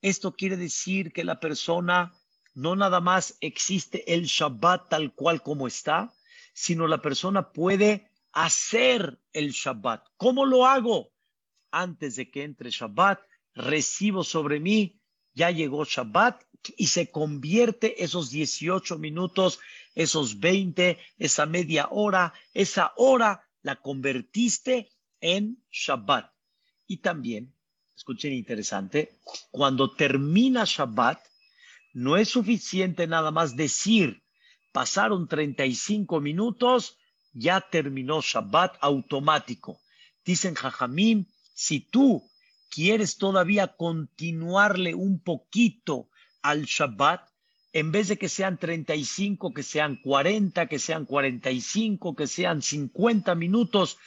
Esto 0.00 0.34
quiere 0.34 0.56
decir 0.56 1.12
que 1.12 1.24
la 1.24 1.40
persona 1.40 2.14
no 2.54 2.76
nada 2.76 3.00
más 3.00 3.36
existe 3.40 4.14
el 4.14 4.24
Shabbat 4.24 4.88
tal 4.88 5.12
cual 5.12 5.42
como 5.42 5.66
está, 5.66 6.14
sino 6.52 6.86
la 6.86 7.02
persona 7.02 7.52
puede 7.52 8.08
hacer 8.32 9.18
el 9.32 9.50
Shabbat. 9.50 10.06
¿Cómo 10.16 10.46
lo 10.46 10.66
hago? 10.66 11.10
Antes 11.70 12.16
de 12.16 12.30
que 12.30 12.44
entre 12.44 12.70
Shabbat, 12.70 13.20
recibo 13.54 14.24
sobre 14.24 14.60
mí, 14.60 15.00
ya 15.34 15.50
llegó 15.50 15.84
Shabbat 15.84 16.42
y 16.76 16.88
se 16.88 17.10
convierte 17.10 18.02
esos 18.02 18.30
18 18.30 18.98
minutos, 18.98 19.60
esos 19.94 20.40
20, 20.40 20.98
esa 21.18 21.46
media 21.46 21.88
hora, 21.90 22.32
esa 22.52 22.92
hora, 22.96 23.46
la 23.62 23.76
convertiste 23.76 24.90
en 25.20 25.62
Shabbat. 25.70 26.30
Y 26.86 26.98
también, 26.98 27.54
escuchen 27.96 28.32
interesante, 28.32 29.18
cuando 29.50 29.94
termina 29.94 30.64
Shabbat, 30.66 31.20
no 31.94 32.16
es 32.16 32.28
suficiente 32.28 33.06
nada 33.06 33.30
más 33.30 33.56
decir, 33.56 34.22
pasaron 34.72 35.28
35 35.28 36.20
minutos, 36.20 36.98
ya 37.32 37.60
terminó 37.60 38.20
Shabbat 38.20 38.76
automático. 38.80 39.80
Dicen 40.24 40.54
Jajamim, 40.54 41.26
si 41.54 41.80
tú 41.80 42.28
quieres 42.68 43.16
todavía 43.16 43.68
continuarle 43.68 44.94
un 44.94 45.20
poquito 45.20 46.08
al 46.44 46.64
Shabbat, 46.66 47.26
en 47.72 47.90
vez 47.90 48.08
de 48.08 48.18
que 48.18 48.28
sean 48.28 48.58
35, 48.58 49.52
que 49.52 49.64
sean 49.64 49.96
40, 49.96 50.68
que 50.68 50.78
sean 50.78 51.06
45, 51.06 52.14
que 52.14 52.26
sean 52.28 52.62
50 52.62 53.34
minutos 53.34 53.98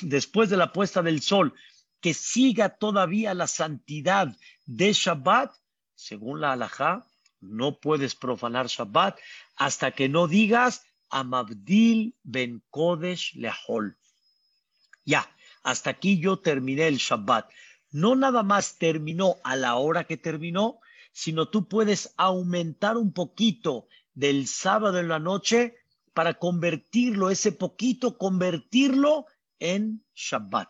después 0.00 0.50
de 0.50 0.56
la 0.56 0.72
puesta 0.72 1.02
del 1.02 1.20
sol, 1.20 1.54
que 2.00 2.14
siga 2.14 2.70
todavía 2.70 3.34
la 3.34 3.46
santidad 3.46 4.34
de 4.64 4.92
Shabbat, 4.92 5.52
según 5.94 6.40
la 6.40 6.52
halajá, 6.52 7.06
no 7.40 7.78
puedes 7.78 8.14
profanar 8.16 8.66
Shabbat 8.66 9.18
hasta 9.56 9.90
que 9.92 10.08
no 10.08 10.26
digas 10.26 10.84
Amabdil 11.10 12.16
ben 12.22 12.62
Kodesh 12.70 13.34
Lehol. 13.34 13.98
Ya, 15.04 15.28
hasta 15.62 15.90
aquí 15.90 16.18
yo 16.18 16.38
terminé 16.38 16.88
el 16.88 16.96
Shabbat. 16.96 17.50
No 17.90 18.16
nada 18.16 18.42
más 18.42 18.78
terminó 18.78 19.36
a 19.44 19.56
la 19.56 19.74
hora 19.74 20.04
que 20.04 20.16
terminó, 20.16 20.80
sino 21.12 21.48
tú 21.48 21.68
puedes 21.68 22.14
aumentar 22.16 22.96
un 22.96 23.12
poquito 23.12 23.86
del 24.14 24.46
sábado 24.46 24.98
en 24.98 25.08
la 25.08 25.18
noche 25.18 25.76
para 26.14 26.34
convertirlo, 26.34 27.30
ese 27.30 27.52
poquito, 27.52 28.18
convertirlo 28.18 29.26
en 29.58 30.04
Shabbat. 30.14 30.68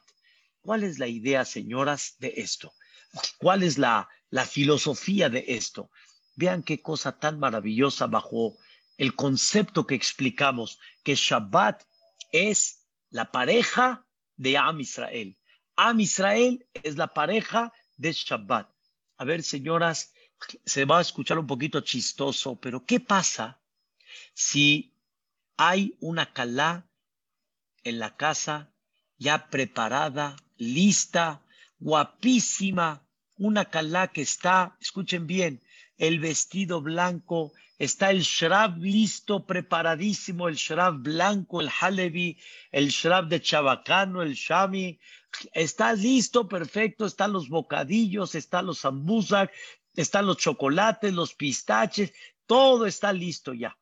¿Cuál 0.61 0.85
es 0.85 0.99
la 0.99 1.09
idea, 1.09 1.45
señoras, 1.45 2.17
de 2.19 2.35
esto? 2.37 2.73
¿Cuál 3.39 3.63
es 3.63 3.79
la, 3.79 4.09
filosofía 4.49 5.29
de 5.29 5.45
esto? 5.49 5.91
Vean 6.37 6.63
qué 6.63 6.81
cosa 6.81 7.19
tan 7.19 7.39
maravillosa 7.39 8.07
bajo 8.07 8.57
el 8.97 9.15
concepto 9.15 9.87
que 9.87 9.95
explicamos, 9.95 10.79
que 11.03 11.15
Shabbat 11.15 11.83
es 12.31 12.87
la 13.11 13.31
pareja 13.31 14.07
de 14.37 14.57
Am 14.57 14.81
Israel. 14.81 15.37
Am 15.77 16.01
Israel 16.01 16.65
es 16.75 16.97
la 16.97 17.09
pareja 17.09 17.73
de 17.97 18.13
Shabbat. 18.13 18.71
A 19.19 19.25
ver, 19.25 19.43
señoras, 19.43 20.13
se 20.65 20.85
va 20.85 20.99
a 20.99 21.03
escuchar 21.03 21.39
un 21.39 21.47
poquito 21.47 21.81
chistoso, 21.81 22.57
pero 22.57 22.85
¿qué 22.85 23.01
pasa 23.01 23.61
si 24.35 24.95
hay 25.57 25.97
una 26.01 26.33
calá 26.33 26.87
en 27.85 27.99
la 27.99 28.17
casa 28.17 28.73
ya 29.19 29.49
preparada, 29.51 30.37
lista, 30.57 31.43
guapísima, 31.79 33.07
una 33.37 33.65
calá 33.67 34.09
que 34.09 34.23
está, 34.23 34.77
escuchen 34.81 35.27
bien, 35.27 35.63
el 35.97 36.19
vestido 36.19 36.81
blanco, 36.81 37.53
está 37.79 38.11
el 38.11 38.23
shrab 38.23 38.79
listo, 38.79 39.47
preparadísimo, 39.47 40.49
el 40.49 40.57
shrab 40.57 41.03
blanco, 41.03 41.61
el 41.61 41.71
halevi, 41.81 42.39
el 42.71 42.89
shrab 42.89 43.29
de 43.29 43.41
chabacano, 43.41 44.23
el 44.23 44.35
shami, 44.35 44.99
está 45.53 45.93
listo, 45.93 46.49
perfecto, 46.49 47.07
están 47.07 47.33
los 47.33 47.49
bocadillos, 47.49 48.35
están 48.35 48.67
los 48.67 48.81
zambuzak, 48.81 49.51
están 49.95 50.27
los 50.27 50.39
chocolates, 50.39 51.13
los 51.13 51.35
pistaches, 51.35 52.13
todo 52.47 52.87
está 52.87 53.13
listo 53.13 53.53
ya. 53.53 53.77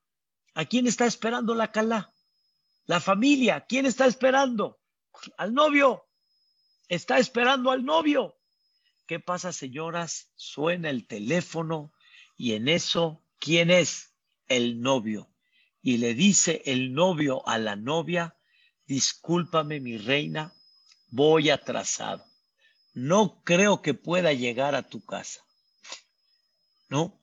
¿A 0.55 0.65
quién 0.65 0.87
está 0.87 1.07
esperando 1.07 1.55
la 1.55 1.71
calá? 1.71 2.13
La 2.87 3.01
familia, 3.01 3.67
¿quién 3.69 3.87
está 3.87 4.07
esperando? 4.07 4.81
Al 5.37 5.55
novio. 5.55 6.07
Está 6.89 7.19
esperando 7.19 7.71
al 7.71 7.85
novio. 7.85 8.37
¿Qué 9.07 9.21
pasa, 9.21 9.53
señoras? 9.53 10.31
Suena 10.35 10.91
el 10.91 11.07
teléfono 11.07 11.93
y 12.37 12.55
en 12.55 12.69
eso, 12.69 13.25
¿quién 13.39 13.71
es? 13.71 14.15
El 14.49 14.81
novio. 14.81 15.33
Y 15.83 15.99
le 15.99 16.15
dice 16.15 16.63
el 16.65 16.93
novio 16.93 17.47
a 17.47 17.59
la 17.59 17.77
novia, 17.77 18.37
discúlpame 18.87 19.81
mi 19.81 19.99
reina, 19.99 20.53
voy 21.09 21.51
atrasado. 21.51 22.25
No 22.93 23.43
creo 23.45 23.83
que 23.83 23.95
pueda 23.95 24.33
llegar 24.33 24.75
a 24.75 24.89
tu 24.89 25.05
casa. 25.05 25.45
¿No? 26.91 27.19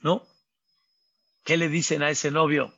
¿No? 0.00 0.26
¿Qué 1.44 1.56
le 1.56 1.68
dicen 1.68 2.02
a 2.02 2.10
ese 2.10 2.30
novio? 2.30 2.74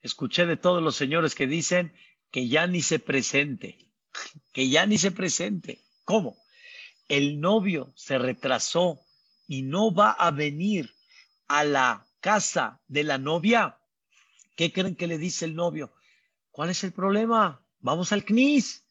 Escuché 0.00 0.46
de 0.46 0.56
todos 0.56 0.82
los 0.82 0.96
señores 0.96 1.34
que 1.34 1.46
dicen 1.46 1.94
que 2.30 2.48
ya 2.48 2.66
ni 2.66 2.80
se 2.80 2.98
presente, 2.98 3.90
que 4.52 4.68
ya 4.68 4.86
ni 4.86 4.98
se 4.98 5.12
presente. 5.12 5.84
¿Cómo? 6.04 6.38
El 7.06 7.38
novio 7.38 7.92
se 7.96 8.18
retrasó 8.18 9.00
y 9.46 9.62
no 9.62 9.94
va 9.94 10.10
a 10.10 10.30
venir 10.30 10.94
a 11.48 11.64
la 11.64 12.06
casa 12.20 12.80
de 12.88 13.04
la 13.04 13.18
novia. 13.18 13.78
¿Qué 14.56 14.72
creen 14.72 14.96
que 14.96 15.06
le 15.06 15.18
dice 15.18 15.44
el 15.44 15.54
novio? 15.54 15.92
¿Cuál 16.50 16.70
es 16.70 16.82
el 16.82 16.92
problema? 16.92 17.62
Vamos 17.80 18.12
al 18.12 18.24
CNIS. 18.24 18.84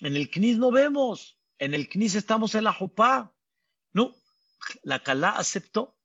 En 0.00 0.16
el 0.16 0.30
CNIS 0.30 0.58
no 0.58 0.70
vemos. 0.70 1.38
En 1.58 1.74
el 1.74 1.88
CNIS 1.88 2.14
estamos 2.14 2.54
en 2.54 2.64
la 2.64 2.72
Jopá. 2.72 3.31
La 4.82 5.02
Calá 5.02 5.30
aceptó. 5.30 5.96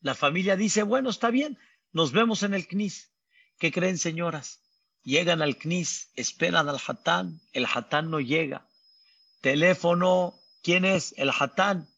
La 0.00 0.14
familia 0.14 0.56
dice, 0.56 0.82
bueno, 0.82 1.10
está 1.10 1.30
bien, 1.30 1.58
nos 1.92 2.12
vemos 2.12 2.42
en 2.42 2.54
el 2.54 2.66
CNIS. 2.66 3.12
¿Qué 3.58 3.70
creen, 3.70 3.98
señoras? 3.98 4.62
Llegan 5.02 5.42
al 5.42 5.56
CNIS, 5.56 6.10
esperan 6.14 6.68
al 6.68 6.80
Hatán, 6.86 7.40
el 7.52 7.66
Hatán 7.66 8.10
no 8.10 8.20
llega. 8.20 8.66
Teléfono, 9.40 10.34
¿quién 10.62 10.84
es? 10.84 11.14
El 11.16 11.30
Hatán. 11.30 11.88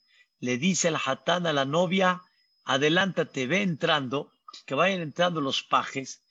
Le 0.41 0.59
dice 0.59 0.89
el 0.89 0.97
Hatán 0.97 1.47
a 1.47 1.53
la 1.53 1.65
novia, 1.65 2.23
adelántate, 2.65 3.47
ve 3.47 3.63
entrando, 3.63 4.33
que 4.67 4.75
vayan 4.75 5.01
entrando 5.01 5.41
los 5.41 5.63
pajes, 5.63 6.25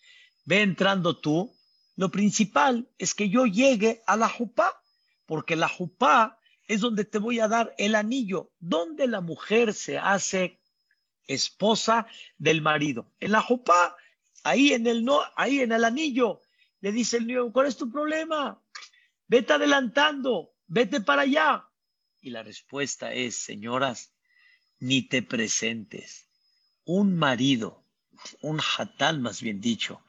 ve 0.45 0.62
entrando 0.62 1.17
tú. 1.17 1.57
Lo 1.95 2.10
principal 2.10 2.89
es 2.97 3.13
que 3.13 3.29
yo 3.29 3.45
llegue 3.45 4.01
a 4.07 4.17
la 4.17 4.27
Jupá, 4.27 4.81
porque 5.25 5.55
la 5.55 5.69
Jupá 5.69 6.39
es 6.71 6.79
donde 6.79 7.03
te 7.03 7.17
voy 7.17 7.41
a 7.41 7.49
dar 7.49 7.75
el 7.77 7.95
anillo, 7.95 8.49
donde 8.62 9.05
la 9.05 9.19
mujer 9.19 9.73
se 9.73 9.97
hace 9.97 10.57
esposa 11.27 12.07
del 12.38 12.62
marido. 12.62 13.12
En 13.19 13.34
la 13.34 13.41
jupá, 13.41 13.97
ahí 14.45 14.71
en 14.71 14.88
el 14.88 15.03
no, 15.03 15.19
ahí 15.36 15.60
en 15.60 15.73
el 15.73 15.84
anillo. 15.84 16.39
Le 16.79 16.93
dice 16.93 17.17
el 17.17 17.27
niño, 17.27 17.51
¿cuál 17.51 17.67
es 17.67 17.75
tu 17.75 17.91
problema? 17.91 18.63
Vete 19.27 19.51
adelantando, 19.51 20.53
vete 20.65 21.01
para 21.01 21.23
allá. 21.23 21.67
Y 22.21 22.29
la 22.29 22.41
respuesta 22.41 23.13
es, 23.13 23.36
señoras, 23.36 24.13
ni 24.79 25.01
te 25.01 25.21
presentes. 25.21 26.29
Un 26.86 27.17
marido, 27.17 27.84
un 28.41 28.62
hatán 28.62 29.21
más 29.21 29.41
bien 29.41 29.60
dicho, 29.60 30.05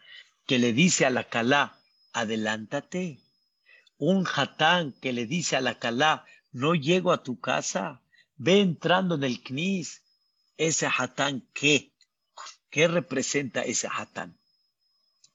que 0.47 0.61
le 0.61 0.73
dice 0.73 1.07
a 1.07 1.11
la 1.11 1.29
calá, 1.29 1.77
adelántate. 2.13 3.19
Un 3.99 4.29
hatán 4.33 4.93
que 4.93 5.13
le 5.13 5.27
dice 5.27 5.57
a 5.57 5.61
la 5.61 5.81
calá, 5.81 6.25
no 6.53 6.75
llego 6.75 7.13
a 7.13 7.23
tu 7.23 7.41
casa, 7.41 8.03
ve 8.37 8.61
entrando 8.61 9.15
en 9.17 9.25
el 9.25 9.43
knis. 9.43 10.03
Ese 10.59 10.87
hatán, 10.87 11.49
¿qué? 11.55 11.93
¿Qué 12.71 12.87
representa 12.87 13.63
ese 13.63 13.89
hatán? 13.91 14.39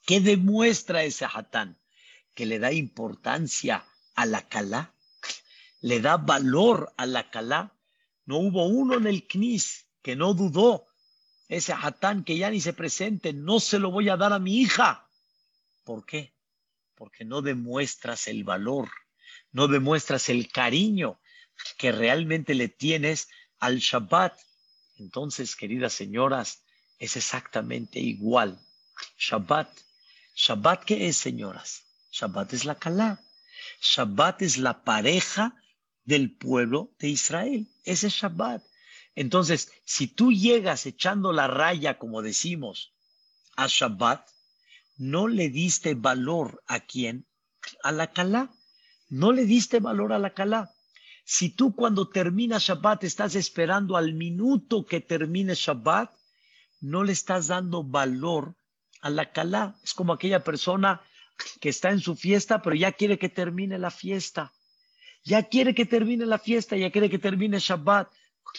¿Qué 0.05 0.21
demuestra 0.21 1.03
ese 1.03 1.25
hatán? 1.25 1.77
Que 2.33 2.45
le 2.45 2.59
da 2.59 2.71
importancia 2.71 3.83
a 4.15 4.25
la 4.25 4.47
calá, 4.47 4.93
le 5.81 5.99
da 5.99 6.17
valor 6.17 6.93
a 6.97 7.05
la 7.05 7.29
calá. 7.29 7.73
No 8.25 8.37
hubo 8.37 8.67
uno 8.67 8.95
en 8.95 9.07
el 9.07 9.27
knis 9.27 9.85
que 10.01 10.15
no 10.15 10.33
dudó. 10.33 10.85
Ese 11.47 11.73
hatán 11.73 12.23
que 12.23 12.37
ya 12.37 12.49
ni 12.49 12.61
se 12.61 12.73
presente, 12.73 13.33
no 13.33 13.59
se 13.59 13.79
lo 13.79 13.89
voy 13.89 14.09
a 14.09 14.17
dar 14.17 14.33
a 14.33 14.39
mi 14.39 14.57
hija. 14.57 15.09
¿Por 15.83 16.05
qué? 16.05 16.33
Porque 16.95 17.25
no 17.25 17.41
demuestras 17.41 18.27
el 18.27 18.43
valor, 18.43 18.89
no 19.51 19.67
demuestras 19.67 20.29
el 20.29 20.51
cariño 20.51 21.19
que 21.77 21.91
realmente 21.91 22.53
le 22.55 22.69
tienes 22.69 23.29
al 23.59 23.79
Shabbat. 23.79 24.37
Entonces, 24.97 25.55
queridas 25.55 25.93
señoras, 25.93 26.63
es 26.99 27.15
exactamente 27.15 27.99
igual. 27.99 28.59
Shabbat. 29.17 29.69
Shabbat, 30.35 30.83
¿qué 30.85 31.07
es, 31.07 31.17
señoras? 31.17 31.85
Shabbat 32.11 32.53
es 32.53 32.65
la 32.65 32.75
Kalá. 32.75 33.21
Shabbat 33.81 34.41
es 34.41 34.57
la 34.57 34.83
pareja 34.83 35.55
del 36.05 36.35
pueblo 36.35 36.93
de 36.99 37.09
Israel. 37.09 37.67
Ese 37.83 38.07
es 38.07 38.13
Shabbat. 38.13 38.63
Entonces, 39.15 39.71
si 39.83 40.07
tú 40.07 40.31
llegas 40.31 40.85
echando 40.85 41.33
la 41.33 41.47
raya, 41.47 41.97
como 41.97 42.21
decimos, 42.21 42.93
a 43.55 43.67
Shabbat, 43.67 44.27
no 44.97 45.27
le 45.27 45.49
diste 45.49 45.95
valor 45.95 46.63
a 46.67 46.79
quién? 46.79 47.27
A 47.83 47.91
la 47.91 48.11
Kalá. 48.11 48.51
No 49.09 49.31
le 49.31 49.45
diste 49.45 49.79
valor 49.79 50.13
a 50.13 50.19
la 50.19 50.33
Kalá. 50.33 50.71
Si 51.23 51.49
tú 51.49 51.75
cuando 51.75 52.09
termina 52.09 52.57
Shabbat 52.57 53.03
estás 53.03 53.35
esperando 53.35 53.97
al 53.97 54.13
minuto 54.13 54.85
que 54.85 55.01
termine 55.01 55.55
Shabbat, 55.55 56.11
no 56.81 57.03
le 57.03 57.11
estás 57.13 57.47
dando 57.47 57.83
valor 57.83 58.55
a 59.01 59.09
la 59.09 59.31
Kalá. 59.31 59.75
Es 59.83 59.93
como 59.93 60.13
aquella 60.13 60.43
persona 60.43 61.01
que 61.59 61.69
está 61.69 61.91
en 61.91 61.99
su 61.99 62.15
fiesta, 62.15 62.61
pero 62.61 62.75
ya 62.75 62.91
quiere 62.91 63.17
que 63.17 63.29
termine 63.29 63.77
la 63.77 63.91
fiesta. 63.91 64.53
Ya 65.23 65.43
quiere 65.43 65.75
que 65.75 65.85
termine 65.85 66.25
la 66.25 66.39
fiesta, 66.39 66.77
ya 66.77 66.91
quiere 66.91 67.09
que 67.09 67.19
termine 67.19 67.59
Shabbat. 67.59 68.09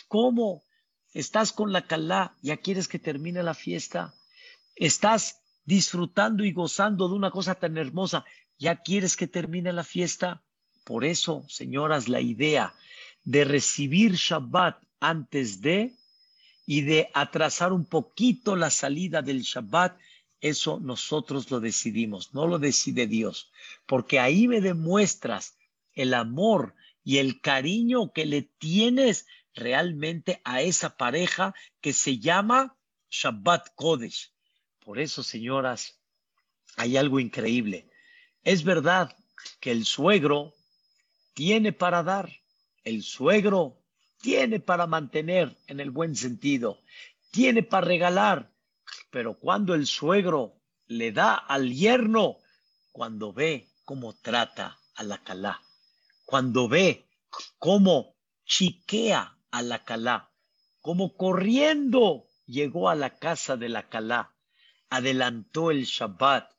¿Cómo? 0.09 0.63
Estás 1.15 1.53
con 1.53 1.73
la 1.73 1.87
Kalá, 1.87 2.37
ya 2.43 2.59
quieres 2.59 2.89
que 2.89 2.99
termine 2.99 3.43
la 3.43 3.55
fiesta. 3.55 4.15
Estás 4.77 5.41
disfrutando 5.65 6.45
y 6.45 6.53
gozando 6.53 7.09
de 7.09 7.15
una 7.15 7.31
cosa 7.31 7.55
tan 7.55 7.77
hermosa, 7.77 8.25
ya 8.59 8.83
quieres 8.83 9.17
que 9.17 9.27
termine 9.27 9.73
la 9.73 9.85
fiesta. 9.85 10.43
Por 10.85 11.05
eso, 11.05 11.45
señoras, 11.49 12.09
la 12.09 12.21
idea 12.21 12.75
de 13.25 13.45
recibir 13.45 14.15
Shabbat 14.15 14.83
antes 15.01 15.61
de 15.61 15.95
y 16.67 16.83
de 16.83 17.11
atrasar 17.15 17.73
un 17.73 17.85
poquito 17.85 18.57
la 18.57 18.71
salida 18.71 19.23
del 19.23 19.43
Shabbat, 19.43 19.99
eso 20.41 20.79
nosotros 20.81 21.51
lo 21.51 21.61
decidimos, 21.61 22.35
no 22.35 22.47
lo 22.47 22.59
decide 22.59 23.07
Dios, 23.07 23.51
porque 23.87 24.21
ahí 24.21 24.47
me 24.47 24.61
demuestras 24.61 25.57
el 25.95 26.15
amor 26.15 26.75
y 27.03 27.19
el 27.19 27.41
cariño 27.41 28.13
que 28.13 28.27
le 28.27 28.43
tienes 28.43 29.27
realmente 29.55 30.41
a 30.45 30.63
esa 30.63 30.97
pareja 30.97 31.55
que 31.81 31.93
se 31.93 32.19
llama 32.19 32.77
Shabbat 33.11 33.75
Kodesh. 33.75 34.33
Por 34.79 34.99
eso, 34.99 35.23
señoras, 35.23 35.99
hay 36.77 36.97
algo 36.97 37.19
increíble. 37.19 37.88
Es 38.49 38.65
verdad 38.65 39.15
que 39.61 39.71
el 39.71 39.85
suegro 39.85 40.55
tiene 41.35 41.75
para 41.75 42.03
dar, 42.03 42.33
el 42.83 43.03
suegro 43.03 43.77
tiene 44.23 44.59
para 44.59 44.87
mantener 44.87 45.59
en 45.67 45.81
el 45.81 45.91
buen 45.91 46.17
sentido, 46.17 46.81
tiene 47.31 47.63
para 47.63 47.87
regalar, 47.87 48.51
pero 49.11 49.39
cuando 49.39 49.75
el 49.75 49.87
suegro 49.87 50.55
le 50.87 51.13
da 51.13 51.35
al 51.35 51.75
yerno, 51.75 52.39
cuando 52.91 53.35
ve 53.35 53.69
cómo 53.85 54.15
trata 54.15 54.79
a 54.95 55.03
la 55.03 55.23
calá, 55.23 55.61
cuando 56.25 56.71
ve 56.71 57.07
cómo 57.59 58.15
chiquea 58.47 59.37
a 59.51 59.61
la 59.61 59.85
calá, 59.85 60.31
cómo 60.81 61.19
corriendo 61.19 62.25
llegó 62.47 62.89
a 62.89 62.95
la 62.95 63.19
casa 63.19 63.59
de 63.59 63.69
la 63.69 63.91
calá, 63.91 64.33
adelantó 64.89 65.71
el 65.71 65.85
Shabbat, 65.85 66.51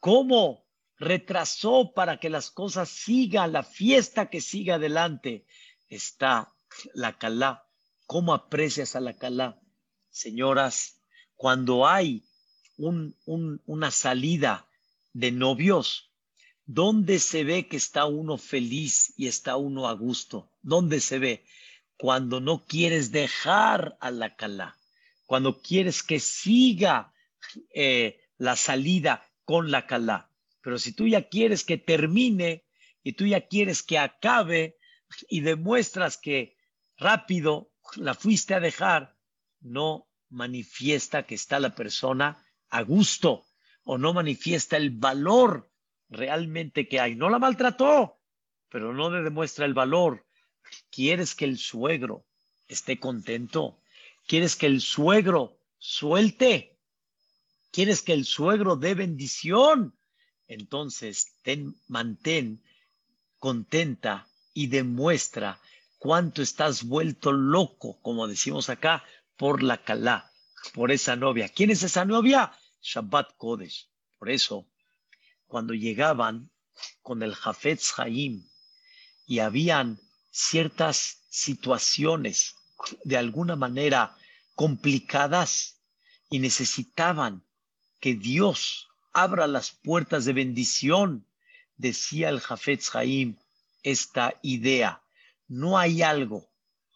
cómo 0.00 0.67
retrasó 0.98 1.92
para 1.94 2.18
que 2.18 2.30
las 2.30 2.50
cosas 2.50 2.88
sigan, 2.88 3.52
la 3.52 3.62
fiesta 3.62 4.30
que 4.30 4.40
siga 4.40 4.76
adelante. 4.76 5.46
Está 5.88 6.54
la 6.94 7.18
Calá. 7.18 7.66
¿Cómo 8.06 8.34
aprecias 8.34 8.96
a 8.96 9.00
la 9.00 9.16
Calá? 9.16 9.60
Señoras, 10.10 11.00
cuando 11.36 11.86
hay 11.86 12.24
una 12.76 13.90
salida 13.90 14.68
de 15.12 15.32
novios, 15.32 16.10
¿dónde 16.64 17.18
se 17.18 17.44
ve 17.44 17.68
que 17.68 17.76
está 17.76 18.06
uno 18.06 18.38
feliz 18.38 19.12
y 19.16 19.26
está 19.26 19.56
uno 19.56 19.88
a 19.88 19.92
gusto? 19.92 20.50
¿Dónde 20.62 21.00
se 21.00 21.18
ve? 21.18 21.44
Cuando 21.96 22.40
no 22.40 22.64
quieres 22.64 23.10
dejar 23.10 23.96
a 24.00 24.10
la 24.10 24.36
Calá, 24.36 24.76
cuando 25.26 25.60
quieres 25.60 26.02
que 26.02 26.20
siga 26.20 27.12
eh, 27.74 28.20
la 28.38 28.56
salida 28.56 29.26
con 29.44 29.70
la 29.70 29.86
Calá. 29.86 30.27
Pero 30.68 30.78
si 30.78 30.92
tú 30.92 31.06
ya 31.06 31.30
quieres 31.30 31.64
que 31.64 31.78
termine 31.78 32.66
y 33.02 33.14
tú 33.14 33.24
ya 33.24 33.46
quieres 33.46 33.82
que 33.82 33.96
acabe 33.96 34.76
y 35.30 35.40
demuestras 35.40 36.18
que 36.18 36.58
rápido 36.98 37.72
la 37.96 38.12
fuiste 38.12 38.52
a 38.52 38.60
dejar, 38.60 39.16
no 39.60 40.10
manifiesta 40.28 41.24
que 41.24 41.36
está 41.36 41.58
la 41.58 41.74
persona 41.74 42.44
a 42.68 42.82
gusto 42.82 43.46
o 43.82 43.96
no 43.96 44.12
manifiesta 44.12 44.76
el 44.76 44.90
valor 44.90 45.72
realmente 46.10 46.86
que 46.86 47.00
hay. 47.00 47.14
No 47.14 47.30
la 47.30 47.38
maltrató, 47.38 48.20
pero 48.68 48.92
no 48.92 49.10
le 49.10 49.22
demuestra 49.22 49.64
el 49.64 49.72
valor. 49.72 50.26
¿Quieres 50.90 51.34
que 51.34 51.46
el 51.46 51.56
suegro 51.56 52.26
esté 52.68 53.00
contento? 53.00 53.80
¿Quieres 54.26 54.54
que 54.54 54.66
el 54.66 54.82
suegro 54.82 55.62
suelte? 55.78 56.78
¿Quieres 57.70 58.02
que 58.02 58.12
el 58.12 58.26
suegro 58.26 58.76
dé 58.76 58.92
bendición? 58.92 59.97
Entonces 60.48 61.34
ten, 61.42 61.76
mantén 61.86 62.62
contenta 63.38 64.26
y 64.52 64.66
demuestra 64.66 65.60
cuánto 65.98 66.42
estás 66.42 66.84
vuelto 66.84 67.32
loco, 67.32 68.00
como 68.02 68.26
decimos 68.26 68.68
acá, 68.68 69.04
por 69.36 69.62
la 69.62 69.84
Calá, 69.84 70.32
por 70.74 70.90
esa 70.90 71.14
novia. 71.14 71.48
¿Quién 71.48 71.70
es 71.70 71.82
esa 71.82 72.04
novia? 72.04 72.52
Shabbat 72.80 73.36
Kodesh. 73.36 73.88
Por 74.18 74.30
eso, 74.30 74.68
cuando 75.46 75.74
llegaban 75.74 76.50
con 77.02 77.22
el 77.22 77.34
Jafetz 77.34 77.98
Haim 77.98 78.48
y 79.26 79.38
habían 79.40 80.00
ciertas 80.30 81.24
situaciones 81.28 82.56
de 83.04 83.16
alguna 83.16 83.56
manera 83.56 84.16
complicadas 84.54 85.80
y 86.30 86.38
necesitaban 86.38 87.44
que 88.00 88.14
Dios 88.14 88.87
abra 89.22 89.46
las 89.46 89.70
puertas 89.70 90.24
de 90.24 90.32
bendición, 90.32 91.26
decía 91.76 92.28
el 92.28 92.40
Jafetz 92.40 92.94
Haim, 92.94 93.36
esta 93.82 94.34
idea. 94.42 95.02
No 95.48 95.78
hay 95.78 96.02
algo 96.02 96.48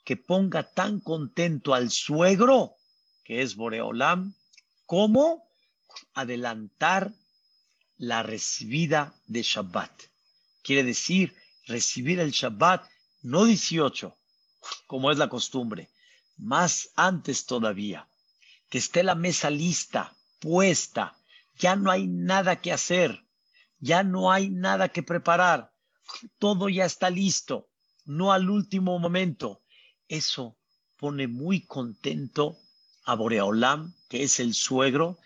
que 0.04 0.16
ponga 0.16 0.62
tan 0.62 1.00
contento 1.00 1.74
al 1.74 1.90
suegro, 1.90 2.76
que 3.24 3.42
es 3.42 3.56
Boreolam, 3.56 4.34
como 4.86 5.48
adelantar 6.14 7.12
la 7.96 8.22
recibida 8.22 9.14
de 9.26 9.42
Shabbat. 9.42 9.92
Quiere 10.62 10.84
decir, 10.84 11.34
recibir 11.66 12.20
el 12.20 12.32
Shabbat 12.32 12.88
no 13.22 13.44
18, 13.44 14.16
como 14.86 15.10
es 15.10 15.18
la 15.18 15.28
costumbre, 15.28 15.88
más 16.36 16.90
antes 16.96 17.46
todavía, 17.46 18.08
que 18.68 18.78
esté 18.78 19.02
la 19.02 19.14
mesa 19.14 19.50
lista, 19.50 20.16
puesta, 20.40 21.16
ya 21.62 21.76
no 21.76 21.92
hay 21.92 22.08
nada 22.08 22.60
que 22.60 22.72
hacer, 22.72 23.24
ya 23.78 24.02
no 24.02 24.32
hay 24.32 24.50
nada 24.50 24.88
que 24.88 25.04
preparar, 25.04 25.72
todo 26.40 26.68
ya 26.68 26.84
está 26.84 27.08
listo, 27.08 27.70
no 28.04 28.32
al 28.32 28.50
último 28.50 28.98
momento. 28.98 29.62
Eso 30.08 30.58
pone 30.98 31.28
muy 31.28 31.64
contento 31.64 32.58
a 33.04 33.14
Boreolam, 33.14 33.94
que 34.08 34.24
es 34.24 34.40
el 34.40 34.54
suegro, 34.54 35.18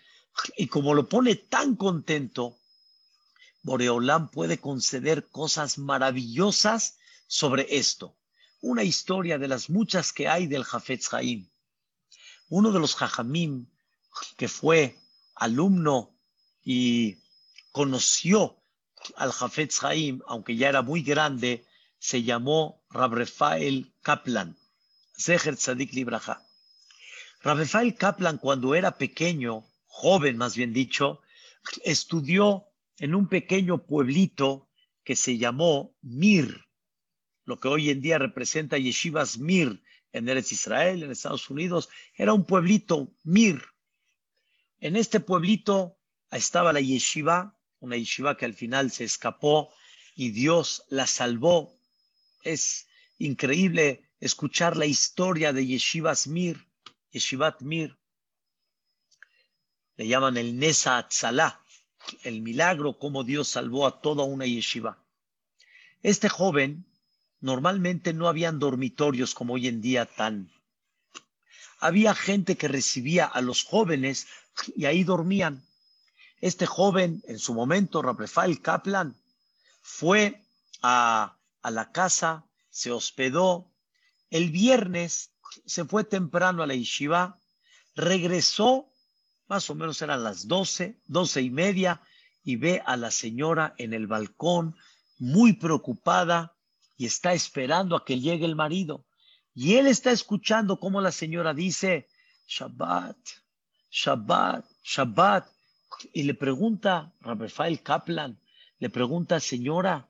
y 0.55 0.67
como 0.67 0.93
lo 0.93 1.09
pone 1.09 1.33
tan 1.33 1.75
contento, 1.75 2.59
Boreolam 3.63 4.29
puede 4.29 4.59
conceder 4.59 5.29
cosas 5.29 5.79
maravillosas 5.79 6.99
sobre 7.25 7.65
esto. 7.77 8.15
Una 8.61 8.83
historia 8.83 9.39
de 9.39 9.47
las 9.47 9.71
muchas 9.71 10.13
que 10.13 10.27
hay 10.27 10.45
del 10.45 10.65
Jafetz 10.65 11.11
Haim. 11.15 11.49
Uno 12.49 12.71
de 12.71 12.79
los 12.79 12.95
Jajamim 12.95 13.65
que 14.37 14.47
fue 14.47 14.99
alumno 15.33 16.16
y 16.69 17.19
conoció 17.71 18.61
al 19.15 19.31
Jafetz 19.31 19.81
Haim, 19.85 20.19
aunque 20.27 20.57
ya 20.57 20.67
era 20.67 20.81
muy 20.81 21.01
grande, 21.01 21.65
se 21.97 22.23
llamó 22.23 22.83
Rabrefael 22.89 23.93
Kaplan, 24.01 24.57
Zeher 25.17 25.55
Tzadik 25.55 25.93
Libraja. 25.93 26.45
Rabrefael 27.41 27.95
Kaplan, 27.95 28.37
cuando 28.37 28.75
era 28.75 28.97
pequeño, 28.97 29.65
joven 29.85 30.35
más 30.35 30.57
bien 30.57 30.73
dicho, 30.73 31.21
estudió 31.85 32.65
en 32.97 33.15
un 33.15 33.29
pequeño 33.29 33.85
pueblito 33.85 34.67
que 35.05 35.15
se 35.15 35.37
llamó 35.37 35.95
Mir, 36.01 36.65
lo 37.45 37.61
que 37.61 37.69
hoy 37.69 37.91
en 37.91 38.01
día 38.01 38.17
representa 38.17 38.77
Yeshivas 38.77 39.37
Mir 39.37 39.81
en 40.11 40.27
Eretz 40.27 40.51
Israel, 40.51 41.01
en 41.01 41.11
Estados 41.11 41.49
Unidos, 41.49 41.87
era 42.13 42.33
un 42.33 42.43
pueblito 42.43 43.13
Mir. 43.23 43.63
En 44.81 44.97
este 44.97 45.21
pueblito 45.21 45.96
estaba 46.31 46.73
la 46.73 46.81
yeshiva, 46.81 47.57
una 47.79 47.95
yeshiva 47.95 48.35
que 48.35 48.45
al 48.45 48.53
final 48.53 48.91
se 48.91 49.03
escapó 49.03 49.71
y 50.15 50.31
Dios 50.31 50.83
la 50.89 51.07
salvó. 51.07 51.73
Es 52.43 52.87
increíble 53.19 54.09
escuchar 54.19 54.75
la 54.75 54.85
historia 54.85 55.53
de 55.53 55.65
Yeshivas 55.65 56.27
Mir, 56.27 56.65
Yeshivat 57.11 57.61
Mir. 57.61 57.97
Le 59.95 60.07
llaman 60.07 60.37
el 60.37 60.57
Nesa 60.57 60.97
Atzalá, 60.97 61.61
el 62.23 62.41
milagro 62.41 62.97
como 62.97 63.23
Dios 63.23 63.47
salvó 63.47 63.87
a 63.87 64.01
toda 64.01 64.23
una 64.23 64.45
yeshiva. 64.45 65.03
Este 66.03 66.29
joven, 66.29 66.85
normalmente 67.39 68.13
no 68.13 68.27
habían 68.27 68.59
dormitorios 68.59 69.33
como 69.33 69.55
hoy 69.55 69.67
en 69.67 69.81
día 69.81 70.05
tan. 70.05 70.51
Había 71.79 72.15
gente 72.15 72.57
que 72.57 72.67
recibía 72.67 73.25
a 73.25 73.41
los 73.41 73.63
jóvenes 73.63 74.27
y 74.75 74.85
ahí 74.85 75.03
dormían. 75.03 75.66
Este 76.39 76.65
joven, 76.65 77.23
en 77.27 77.39
su 77.39 77.53
momento, 77.53 78.01
Rafael 78.01 78.61
Kaplan, 78.61 79.15
fue 79.81 80.43
a, 80.81 81.37
la 81.63 81.91
casa, 81.91 82.45
se 82.69 82.91
hospedó. 82.91 83.71
El 84.29 84.51
viernes 84.51 85.31
se 85.65 85.85
fue 85.85 86.03
temprano 86.03 86.61
a 86.61 86.67
la 86.67 86.75
yeshiva, 86.75 87.39
regresó, 87.95 88.91
más 89.47 89.69
o 89.69 89.75
menos 89.75 90.01
eran 90.01 90.23
las 90.23 90.47
doce, 90.47 90.99
doce 91.05 91.41
y 91.41 91.49
media, 91.49 92.01
y 92.43 92.55
ve 92.57 92.81
a 92.85 92.95
la 92.97 93.11
señora 93.11 93.73
en 93.77 93.93
el 93.93 94.07
balcón, 94.07 94.75
muy 95.17 95.53
preocupada, 95.53 96.55
y 96.97 97.05
está 97.05 97.33
esperando 97.33 97.95
a 97.95 98.05
que 98.05 98.19
llegue 98.19 98.45
el 98.45 98.55
marido. 98.55 99.05
Y 99.53 99.75
él 99.75 99.87
está 99.87 100.11
escuchando 100.11 100.79
cómo 100.79 101.01
la 101.01 101.11
señora 101.11 101.53
dice, 101.53 102.07
Shabbat, 102.47 103.17
Shabbat, 103.89 104.65
Shabbat. 104.83 105.56
Y 106.13 106.23
le 106.23 106.33
pregunta, 106.33 107.13
Rafael 107.21 107.81
Kaplan, 107.81 108.39
le 108.79 108.89
pregunta, 108.89 109.39
señora, 109.39 110.07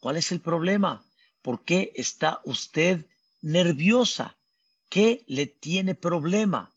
¿cuál 0.00 0.16
es 0.16 0.32
el 0.32 0.40
problema? 0.40 1.04
¿Por 1.42 1.64
qué 1.64 1.92
está 1.94 2.40
usted 2.44 3.06
nerviosa? 3.42 4.36
¿Qué 4.88 5.24
le 5.26 5.46
tiene 5.46 5.94
problema? 5.94 6.72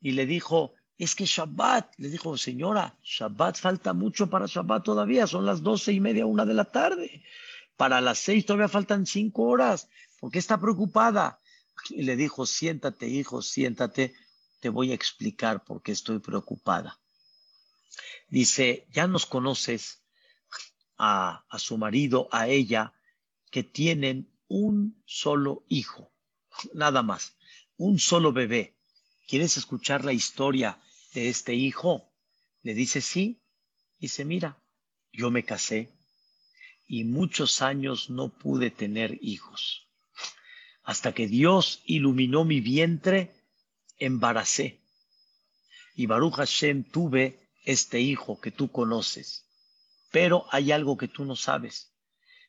Y 0.00 0.12
le 0.12 0.26
dijo, 0.26 0.74
es 0.98 1.14
que 1.14 1.24
Shabbat, 1.24 1.94
le 1.98 2.08
dijo, 2.08 2.36
señora, 2.36 2.96
Shabbat 3.02 3.58
falta 3.58 3.92
mucho 3.92 4.28
para 4.28 4.46
Shabbat 4.46 4.84
todavía, 4.84 5.26
son 5.26 5.44
las 5.46 5.62
doce 5.62 5.92
y 5.92 6.00
media, 6.00 6.26
una 6.26 6.44
de 6.44 6.54
la 6.54 6.64
tarde. 6.64 7.22
Para 7.76 8.00
las 8.00 8.18
seis 8.18 8.46
todavía 8.46 8.68
faltan 8.68 9.06
cinco 9.06 9.44
horas. 9.44 9.88
¿Por 10.18 10.30
qué 10.30 10.38
está 10.38 10.60
preocupada? 10.60 11.40
Y 11.88 12.02
le 12.02 12.16
dijo, 12.16 12.46
siéntate, 12.46 13.08
hijo, 13.08 13.42
siéntate 13.42 14.14
te 14.60 14.68
voy 14.68 14.92
a 14.92 14.94
explicar 14.94 15.64
por 15.64 15.82
qué 15.82 15.92
estoy 15.92 16.18
preocupada. 16.20 16.98
Dice, 18.30 18.86
ya 18.92 19.06
nos 19.06 19.26
conoces 19.26 20.02
a, 20.96 21.44
a 21.48 21.58
su 21.58 21.76
marido, 21.76 22.28
a 22.32 22.48
ella, 22.48 22.94
que 23.50 23.62
tienen 23.62 24.30
un 24.48 25.02
solo 25.04 25.64
hijo, 25.68 26.12
nada 26.72 27.02
más, 27.02 27.36
un 27.76 27.98
solo 27.98 28.32
bebé. 28.32 28.74
¿Quieres 29.26 29.56
escuchar 29.56 30.04
la 30.04 30.12
historia 30.12 30.78
de 31.14 31.28
este 31.28 31.54
hijo? 31.54 32.10
Le 32.62 32.74
dice, 32.74 33.00
sí. 33.00 33.40
Dice, 33.98 34.24
mira, 34.24 34.58
yo 35.12 35.30
me 35.30 35.44
casé 35.44 35.92
y 36.90 37.04
muchos 37.04 37.62
años 37.62 38.10
no 38.10 38.28
pude 38.30 38.70
tener 38.70 39.18
hijos. 39.22 39.86
Hasta 40.82 41.12
que 41.12 41.28
Dios 41.28 41.82
iluminó 41.84 42.44
mi 42.44 42.60
vientre 42.60 43.30
embaracé. 43.98 44.80
Y 45.94 46.06
Baruch 46.06 46.34
Hashem 46.34 46.82
tuve 46.82 47.38
este 47.70 48.00
hijo 48.00 48.40
que 48.40 48.50
tú 48.50 48.70
conoces. 48.70 49.46
Pero 50.10 50.46
hay 50.50 50.72
algo 50.72 50.96
que 50.96 51.08
tú 51.08 51.24
no 51.24 51.36
sabes. 51.36 51.92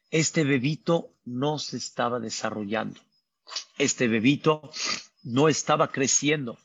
Este 0.10 0.44
bebito 0.44 1.16
no 1.24 1.60
se 1.60 1.78
estaba 1.78 2.20
desarrollando. 2.20 3.00
Este 3.78 4.08
bebito 4.08 4.72
no 5.24 5.48
estaba 5.48 5.92
creciendo. 5.92 6.58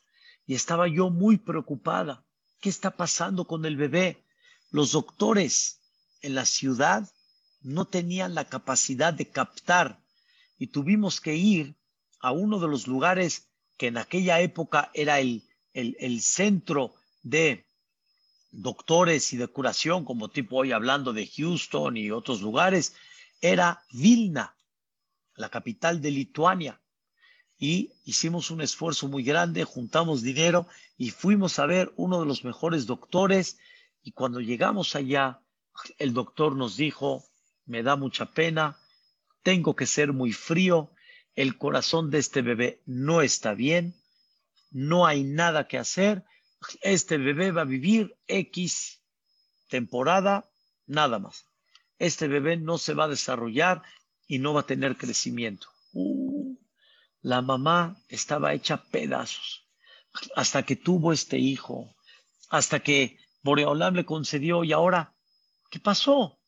Y 0.46 0.54
estaba 0.54 0.88
yo 0.88 1.10
muy 1.10 1.36
preocupada. 1.36 2.24
¿Qué 2.60 2.68
está 2.68 2.90
pasando 2.92 3.46
con 3.46 3.64
el 3.64 3.76
bebé? 3.76 4.24
Los 4.70 4.92
doctores 4.92 5.80
en 6.22 6.34
la 6.34 6.46
ciudad 6.46 7.08
no 7.60 7.84
tenían 7.84 8.34
la 8.34 8.44
capacidad 8.46 9.12
de 9.12 9.28
captar 9.28 10.00
y 10.58 10.68
tuvimos 10.68 11.20
que 11.20 11.34
ir 11.34 11.76
a 12.20 12.32
uno 12.32 12.58
de 12.58 12.68
los 12.68 12.86
lugares 12.86 13.50
que 13.76 13.88
en 13.88 13.98
aquella 13.98 14.40
época 14.40 14.90
era 14.94 15.20
el, 15.20 15.42
el, 15.72 16.20
centro 16.22 16.94
de 17.22 17.65
doctores 18.56 19.32
y 19.32 19.36
de 19.36 19.48
curación, 19.48 20.04
como 20.04 20.28
tipo 20.28 20.56
hoy 20.56 20.72
hablando 20.72 21.12
de 21.12 21.26
Houston 21.26 21.96
y 21.96 22.10
otros 22.10 22.40
lugares, 22.40 22.94
era 23.40 23.82
Vilna, 23.92 24.56
la 25.34 25.50
capital 25.50 26.00
de 26.00 26.10
Lituania. 26.10 26.80
Y 27.58 27.92
hicimos 28.04 28.50
un 28.50 28.60
esfuerzo 28.60 29.08
muy 29.08 29.22
grande, 29.22 29.64
juntamos 29.64 30.22
dinero 30.22 30.66
y 30.96 31.10
fuimos 31.10 31.58
a 31.58 31.66
ver 31.66 31.92
uno 31.96 32.20
de 32.20 32.26
los 32.26 32.44
mejores 32.44 32.86
doctores. 32.86 33.58
Y 34.02 34.12
cuando 34.12 34.40
llegamos 34.40 34.94
allá, 34.94 35.40
el 35.98 36.12
doctor 36.12 36.56
nos 36.56 36.76
dijo, 36.76 37.24
me 37.66 37.82
da 37.82 37.96
mucha 37.96 38.32
pena, 38.32 38.78
tengo 39.42 39.76
que 39.76 39.86
ser 39.86 40.12
muy 40.12 40.32
frío, 40.32 40.90
el 41.34 41.58
corazón 41.58 42.10
de 42.10 42.18
este 42.18 42.40
bebé 42.40 42.80
no 42.86 43.20
está 43.20 43.54
bien, 43.54 43.94
no 44.70 45.06
hay 45.06 45.24
nada 45.24 45.68
que 45.68 45.78
hacer, 45.78 46.24
este 46.82 47.18
bebé 47.18 47.50
va 47.50 47.62
a 47.62 47.64
vivir 47.64 48.16
X 48.26 49.00
temporada, 49.68 50.48
nada 50.86 51.18
más. 51.18 51.46
Este 51.98 52.28
bebé 52.28 52.56
no 52.56 52.78
se 52.78 52.94
va 52.94 53.04
a 53.04 53.08
desarrollar 53.08 53.82
y 54.26 54.38
no 54.38 54.52
va 54.54 54.60
a 54.60 54.66
tener 54.66 54.96
crecimiento. 54.96 55.68
Uh, 55.92 56.56
la 57.22 57.42
mamá 57.42 58.02
estaba 58.08 58.52
hecha 58.52 58.82
pedazos 58.84 59.64
hasta 60.34 60.62
que 60.62 60.76
tuvo 60.76 61.12
este 61.12 61.38
hijo, 61.38 61.94
hasta 62.48 62.80
que 62.80 63.18
Boreolam 63.42 63.94
le 63.94 64.04
concedió 64.04 64.64
y 64.64 64.72
ahora, 64.72 65.14
¿qué 65.70 65.78
pasó? 65.78 66.38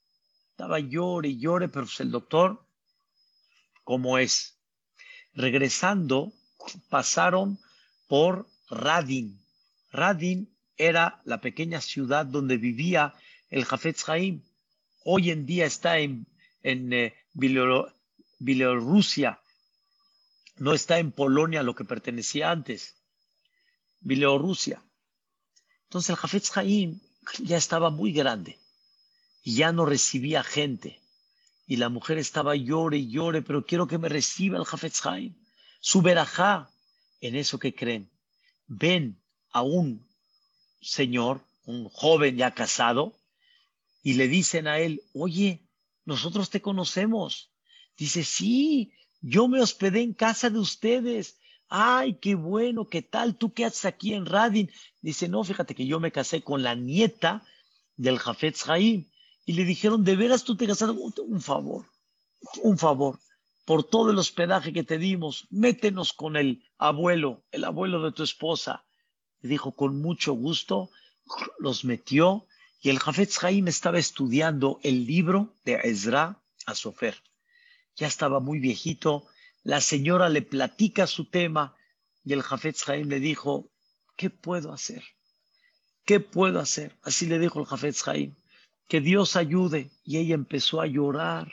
Estaba 0.51 0.81
llore 0.81 1.29
y 1.29 1.39
llore, 1.39 1.69
pero 1.69 1.87
pues 1.87 2.01
el 2.01 2.11
doctor, 2.11 2.65
¿cómo 3.85 4.19
es? 4.19 4.59
regresando, 5.39 6.33
pasaron 6.91 7.59
por 8.09 8.49
Radin. 8.69 9.41
Radin 9.91 10.55
era 10.77 11.21
la 11.25 11.41
pequeña 11.41 11.81
ciudad 11.81 12.27
donde 12.27 12.57
vivía 12.57 13.15
el 13.51 13.65
Jafetz. 13.65 14.05
Hoy 15.05 15.31
en 15.31 15.47
día 15.47 15.67
está 15.67 15.99
en, 15.99 16.27
eh, 16.63 17.15
Bielorrusia. 18.39 19.41
No 20.57 20.73
está 20.75 20.99
en 20.99 21.13
Polonia, 21.13 21.63
lo 21.63 21.75
que 21.75 21.85
pertenecía 21.85 22.51
antes. 22.51 22.97
Bielorrusia. 24.01 24.83
Entonces 25.85 26.11
el 26.11 26.17
Jafetz 26.17 26.53
ya 27.41 27.57
estaba 27.57 27.91
muy 27.91 28.13
grande 28.13 28.59
y 29.43 29.57
ya 29.57 29.73
no 29.73 29.87
recibía 29.87 30.43
gente 30.43 31.01
y 31.69 31.77
la 31.77 31.91
mujer 31.91 32.17
estaba 32.17 32.57
llore 32.57 32.97
y 32.97 33.11
llore, 33.11 33.43
pero 33.43 33.65
quiero 33.67 33.87
que 33.87 33.99
me 33.99 34.09
reciba 34.09 34.59
el 34.59 34.65
Jafetz 34.65 35.05
Haim, 35.05 35.35
su 35.81 36.01
verajá. 36.01 36.71
En 37.21 37.35
eso 37.35 37.59
que 37.59 37.75
creen, 37.75 38.09
ven 38.69 39.21
a 39.59 39.63
un 39.63 40.07
señor, 40.81 41.41
un 41.67 41.89
joven 41.89 42.37
ya 42.37 42.53
casado, 42.53 43.15
y 44.03 44.15
le 44.15 44.29
dicen 44.29 44.67
a 44.67 44.79
él, 44.79 45.03
oye, 45.13 45.69
nosotros 46.05 46.51
te 46.51 46.63
conocemos. 46.63 47.51
Dice, 47.97 48.25
sí, 48.25 48.93
yo 49.21 49.49
me 49.49 49.61
hospedé 49.61 50.01
en 50.01 50.15
casa 50.15 50.51
de 50.51 50.59
ustedes. 50.59 51.39
Ay, 51.69 52.15
qué 52.15 52.35
bueno, 52.35 52.89
qué 52.89 53.03
tal, 53.03 53.37
tú 53.37 53.53
qué 53.53 53.65
haces 53.67 53.85
aquí 53.85 54.15
en 54.15 54.25
Radin. 54.25 54.71
Dice, 55.03 55.29
no, 55.29 55.45
fíjate 55.45 55.75
que 55.75 55.87
yo 55.87 56.01
me 56.01 56.13
casé 56.13 56.43
con 56.43 56.63
la 56.63 56.75
nieta 56.75 57.45
del 57.97 58.19
Jafetz 58.19 58.69
Haim 58.69 59.11
y 59.45 59.53
le 59.53 59.65
dijeron, 59.65 60.05
¿de 60.05 60.17
veras 60.17 60.45
tú 60.45 60.57
te 60.57 60.67
gastaste 60.67 60.95
un 61.23 61.41
favor? 61.43 61.85
Un 62.63 62.79
favor. 62.79 63.19
Por 63.67 63.85
todo 63.85 64.11
el 64.11 64.19
hospedaje 64.19 64.73
que 64.73 64.85
te 64.85 64.97
dimos, 64.97 65.47
métenos 65.51 66.15
con 66.15 66.37
el 66.37 66.65
abuelo, 66.79 67.43
el 67.51 67.65
abuelo 67.65 68.03
de 68.03 68.13
tu 68.13 68.23
esposa. 68.23 68.87
Dijo, 69.43 69.73
con 69.73 70.01
mucho 70.01 70.33
gusto, 70.33 70.91
los 71.59 71.85
metió 71.85 72.47
y 72.81 72.91
el 72.91 72.99
Jafetz 72.99 73.43
Haim 73.43 73.69
estaba 73.69 73.99
estudiando 73.99 74.81
el 74.83 75.07
libro 75.07 75.55
de 75.65 75.81
Ezra 75.85 76.41
a 76.67 76.75
Sofer. 76.75 77.23
Ya 77.97 78.07
estaba 78.07 78.41
muy 78.41 78.59
viejito, 78.61 79.27
la 79.65 79.81
señora 79.81 80.29
le 80.29 80.43
platica 80.43 81.07
su 81.07 81.25
tema 81.27 81.77
y 82.25 82.33
el 82.33 82.43
Jafetz 82.43 82.89
Haim 82.89 83.09
le 83.09 83.21
dijo, 83.21 83.71
¿qué 84.17 84.31
puedo 84.31 84.73
hacer? 84.73 85.03
¿Qué 86.05 86.21
puedo 86.21 86.61
hacer? 86.61 86.97
Así 87.03 87.27
le 87.27 87.39
dijo 87.39 87.61
el 87.61 87.67
Jafetz 87.67 88.07
Haim, 88.09 88.35
que 88.89 89.01
Dios 89.01 89.37
ayude. 89.37 89.91
Y 90.05 90.19
ella 90.19 90.35
empezó 90.35 90.81
a 90.81 90.87
llorar 90.87 91.53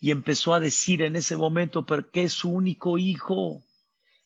y 0.00 0.10
empezó 0.10 0.54
a 0.54 0.60
decir 0.60 1.02
en 1.02 1.16
ese 1.16 1.36
momento, 1.36 1.86
porque 1.86 2.24
es 2.24 2.32
su 2.32 2.50
único 2.50 2.98
hijo, 2.98 3.62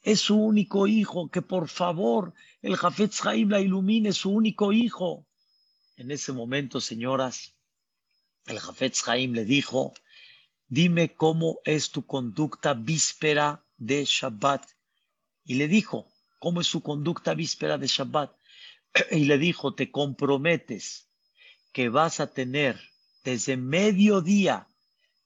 es 0.03 0.21
su 0.21 0.37
único 0.37 0.87
hijo, 0.87 1.31
que 1.31 1.43
por 1.43 1.69
favor 1.69 2.35
el 2.63 2.77
Jafetz 2.77 3.25
Haim 3.27 3.51
la 3.51 3.61
ilumine, 3.61 4.13
su 4.13 4.31
único 4.31 4.73
hijo. 4.73 5.27
En 5.97 6.11
ese 6.11 6.33
momento, 6.33 6.81
señoras, 6.81 7.55
el 8.47 8.59
Jafetz 8.59 9.07
Haim 9.09 9.33
le 9.33 9.45
dijo, 9.45 9.93
dime 10.69 11.15
cómo 11.15 11.61
es 11.65 11.91
tu 11.91 12.07
conducta 12.07 12.75
víspera 12.75 13.63
de 13.77 14.05
Shabbat. 14.05 14.65
Y 15.45 15.55
le 15.55 15.69
dijo, 15.69 16.07
¿cómo 16.39 16.61
es 16.61 16.67
su 16.67 16.83
conducta 16.83 17.35
víspera 17.35 17.77
de 17.77 17.87
Shabbat? 17.87 18.33
Y 19.11 19.25
le 19.27 19.39
dijo, 19.39 19.75
te 19.75 19.91
comprometes 19.91 21.09
que 21.73 21.89
vas 21.89 22.21
a 22.21 22.33
tener 22.33 22.81
desde 23.25 23.57
mediodía 23.57 24.67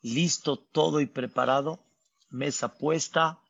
listo 0.03 0.59
todo 0.59 1.01
y 1.01 1.07
preparado, 1.07 1.83
mesa 2.29 2.77
puesta, 2.77 3.41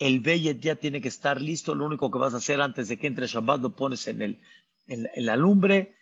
el 0.00 0.20
Beyet 0.20 0.60
ya 0.60 0.76
tiene 0.76 1.02
que 1.02 1.08
estar 1.08 1.40
listo, 1.40 1.74
lo 1.74 1.84
único 1.84 2.10
que 2.10 2.18
vas 2.18 2.32
a 2.32 2.38
hacer 2.38 2.60
antes 2.62 2.88
de 2.88 2.98
que 2.98 3.06
entre 3.06 3.26
Shabbat 3.26 3.60
lo 3.60 3.76
pones 3.76 4.08
en, 4.08 4.22
el, 4.22 4.40
en, 4.88 5.06
la 5.14 5.36
lumbre, 5.36 5.94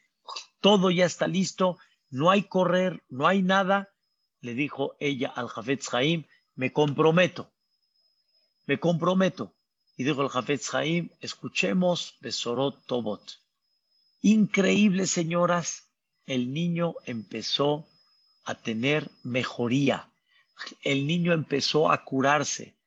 todo 0.61 0.91
ya 0.93 1.05
está 1.05 1.27
listo, 1.27 1.79
no 2.09 2.31
hay 2.31 2.45
correr, 2.45 3.03
no 3.09 3.27
hay 3.27 3.43
nada, 3.43 3.91
le 4.41 4.55
dijo 4.55 4.95
ella 5.01 5.33
al 5.35 5.49
Jafetz 5.49 5.93
Haim, 5.93 6.25
me 6.55 6.73
comprometo, 6.73 7.51
me 8.67 8.79
comprometo. 8.79 9.53
Y 9.97 10.05
dijo 10.05 10.23
el 10.23 10.29
Jafetz 10.29 10.73
Haim, 10.75 11.11
escuchemos 11.21 12.19
Besorot 12.21 12.87
Tobot. 12.87 13.41
Increíble, 14.23 15.09
señoras, 15.09 15.89
el 16.25 16.53
niño 16.53 16.95
empezó 17.05 17.89
a 18.45 18.55
tener 18.55 19.11
mejoría, 19.25 20.09
el 20.85 21.09
niño 21.09 21.33
empezó 21.33 21.91
a 21.91 22.05
curarse, 22.05 22.78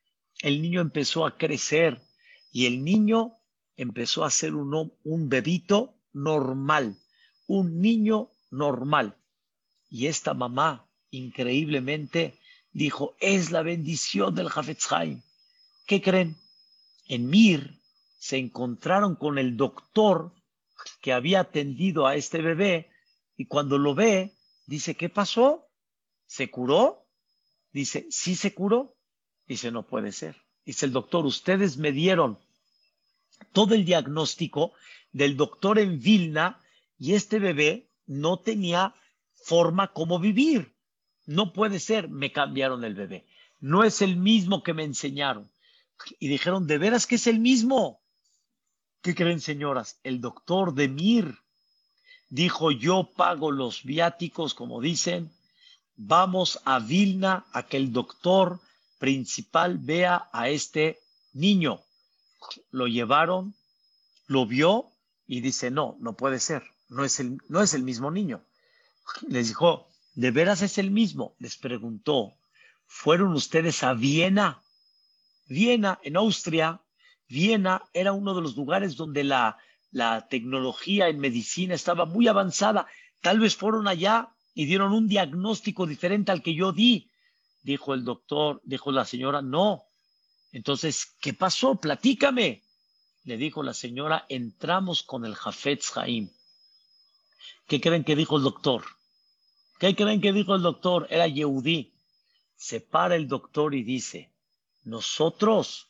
el 0.42 0.60
niño 0.60 0.80
empezó 0.80 1.24
a 1.24 1.38
crecer 1.38 2.02
y 2.50 2.66
el 2.66 2.84
niño 2.84 3.38
empezó 3.76 4.24
a 4.24 4.30
ser 4.30 4.54
un, 4.54 4.92
un 5.04 5.28
bebito 5.28 5.94
normal, 6.12 6.98
un 7.46 7.80
niño 7.80 8.30
normal. 8.50 9.16
Y 9.88 10.08
esta 10.08 10.34
mamá, 10.34 10.88
increíblemente, 11.10 12.38
dijo, 12.72 13.16
es 13.20 13.52
la 13.52 13.62
bendición 13.62 14.34
del 14.34 14.48
Jafetz 14.48 14.88
¿Qué 15.86 16.02
creen? 16.02 16.36
En 17.06 17.30
Mir 17.30 17.80
se 18.18 18.36
encontraron 18.36 19.14
con 19.14 19.38
el 19.38 19.56
doctor 19.56 20.34
que 21.00 21.12
había 21.12 21.40
atendido 21.40 22.06
a 22.06 22.16
este 22.16 22.42
bebé 22.42 22.90
y 23.36 23.46
cuando 23.46 23.78
lo 23.78 23.94
ve, 23.94 24.36
dice, 24.66 24.96
¿qué 24.96 25.08
pasó? 25.08 25.68
¿Se 26.26 26.50
curó? 26.50 27.06
Dice, 27.72 28.06
¿sí 28.10 28.34
se 28.34 28.54
curó? 28.54 28.96
Dice, 29.46 29.70
no 29.70 29.82
puede 29.84 30.12
ser. 30.12 30.36
Dice 30.64 30.86
el 30.86 30.92
doctor, 30.92 31.26
ustedes 31.26 31.76
me 31.76 31.92
dieron 31.92 32.38
todo 33.52 33.74
el 33.74 33.84
diagnóstico 33.84 34.72
del 35.12 35.36
doctor 35.36 35.78
en 35.78 36.00
Vilna 36.00 36.60
y 36.98 37.14
este 37.14 37.38
bebé 37.38 37.88
no 38.06 38.38
tenía 38.38 38.94
forma 39.34 39.88
como 39.92 40.18
vivir. 40.18 40.72
No 41.26 41.52
puede 41.52 41.80
ser, 41.80 42.08
me 42.08 42.32
cambiaron 42.32 42.84
el 42.84 42.94
bebé. 42.94 43.26
No 43.60 43.84
es 43.84 44.02
el 44.02 44.16
mismo 44.16 44.62
que 44.62 44.74
me 44.74 44.84
enseñaron. 44.84 45.50
Y 46.18 46.28
dijeron, 46.28 46.66
¿de 46.66 46.78
veras 46.78 47.06
que 47.06 47.16
es 47.16 47.26
el 47.26 47.38
mismo? 47.38 48.00
¿Qué 49.02 49.14
creen, 49.14 49.40
señoras? 49.40 49.98
El 50.04 50.20
doctor 50.20 50.74
de 50.74 50.88
Mir 50.88 51.38
dijo, 52.28 52.70
yo 52.70 53.10
pago 53.16 53.50
los 53.50 53.84
viáticos, 53.84 54.54
como 54.54 54.80
dicen, 54.80 55.30
vamos 55.96 56.60
a 56.64 56.78
Vilna 56.78 57.44
a 57.52 57.64
que 57.64 57.76
el 57.76 57.92
doctor 57.92 58.60
principal 59.02 59.78
vea 59.78 60.28
a 60.32 60.48
este 60.48 61.00
niño. 61.32 61.80
Lo 62.70 62.86
llevaron, 62.86 63.52
lo 64.28 64.46
vio 64.46 64.92
y 65.26 65.40
dice, 65.40 65.72
no, 65.72 65.96
no 65.98 66.16
puede 66.16 66.38
ser, 66.38 66.62
no 66.88 67.04
es 67.04 67.18
el, 67.18 67.38
no 67.48 67.60
es 67.62 67.74
el 67.74 67.82
mismo 67.82 68.12
niño. 68.12 68.44
Les 69.26 69.48
dijo, 69.48 69.88
¿de 70.14 70.30
veras 70.30 70.62
es 70.62 70.78
el 70.78 70.92
mismo? 70.92 71.34
Les 71.40 71.56
preguntó, 71.56 72.34
¿fueron 72.86 73.32
ustedes 73.32 73.82
a 73.82 73.92
Viena? 73.92 74.62
Viena, 75.48 75.98
en 76.04 76.16
Austria, 76.16 76.80
Viena 77.28 77.82
era 77.94 78.12
uno 78.12 78.36
de 78.36 78.42
los 78.42 78.54
lugares 78.56 78.94
donde 78.94 79.24
la, 79.24 79.58
la 79.90 80.28
tecnología 80.28 81.08
en 81.08 81.18
medicina 81.18 81.74
estaba 81.74 82.04
muy 82.04 82.28
avanzada. 82.28 82.86
Tal 83.20 83.40
vez 83.40 83.56
fueron 83.56 83.88
allá 83.88 84.28
y 84.54 84.66
dieron 84.66 84.92
un 84.92 85.08
diagnóstico 85.08 85.88
diferente 85.88 86.30
al 86.30 86.40
que 86.40 86.54
yo 86.54 86.70
di. 86.70 87.10
Dijo 87.62 87.94
el 87.94 88.04
doctor, 88.04 88.60
dijo 88.64 88.92
la 88.92 89.04
señora, 89.04 89.40
no. 89.42 89.84
Entonces, 90.50 91.16
¿qué 91.20 91.32
pasó? 91.32 91.76
Platícame. 91.76 92.62
Le 93.24 93.36
dijo 93.36 93.62
la 93.62 93.72
señora, 93.72 94.26
entramos 94.28 95.02
con 95.02 95.24
el 95.24 95.34
Jafetz 95.34 95.96
Haim. 95.96 96.30
¿Qué 97.66 97.80
creen 97.80 98.04
que 98.04 98.16
dijo 98.16 98.36
el 98.36 98.42
doctor? 98.42 98.84
¿Qué 99.78 99.94
creen 99.94 100.20
que 100.20 100.32
dijo 100.32 100.54
el 100.54 100.62
doctor? 100.62 101.06
Era 101.08 101.26
Yehudí. 101.26 101.94
Se 102.56 102.80
para 102.80 103.16
el 103.16 103.28
doctor 103.28 103.74
y 103.74 103.82
dice, 103.82 104.32
nosotros 104.84 105.88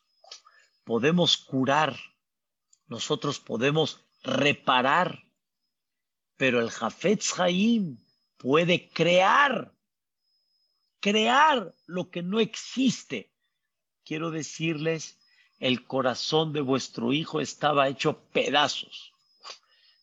podemos 0.84 1.36
curar, 1.36 1.98
nosotros 2.86 3.40
podemos 3.40 4.00
reparar, 4.22 5.24
pero 6.36 6.60
el 6.60 6.70
Jafetz 6.70 7.38
Haim 7.38 7.98
puede 8.36 8.88
crear, 8.90 9.74
crear 11.02 11.74
lo 11.86 12.08
que 12.10 12.22
no 12.22 12.40
existe. 12.40 13.30
Quiero 14.04 14.30
decirles, 14.30 15.18
el 15.58 15.84
corazón 15.86 16.52
de 16.54 16.62
vuestro 16.62 17.12
hijo 17.12 17.40
estaba 17.40 17.88
hecho 17.88 18.20
pedazos. 18.32 19.12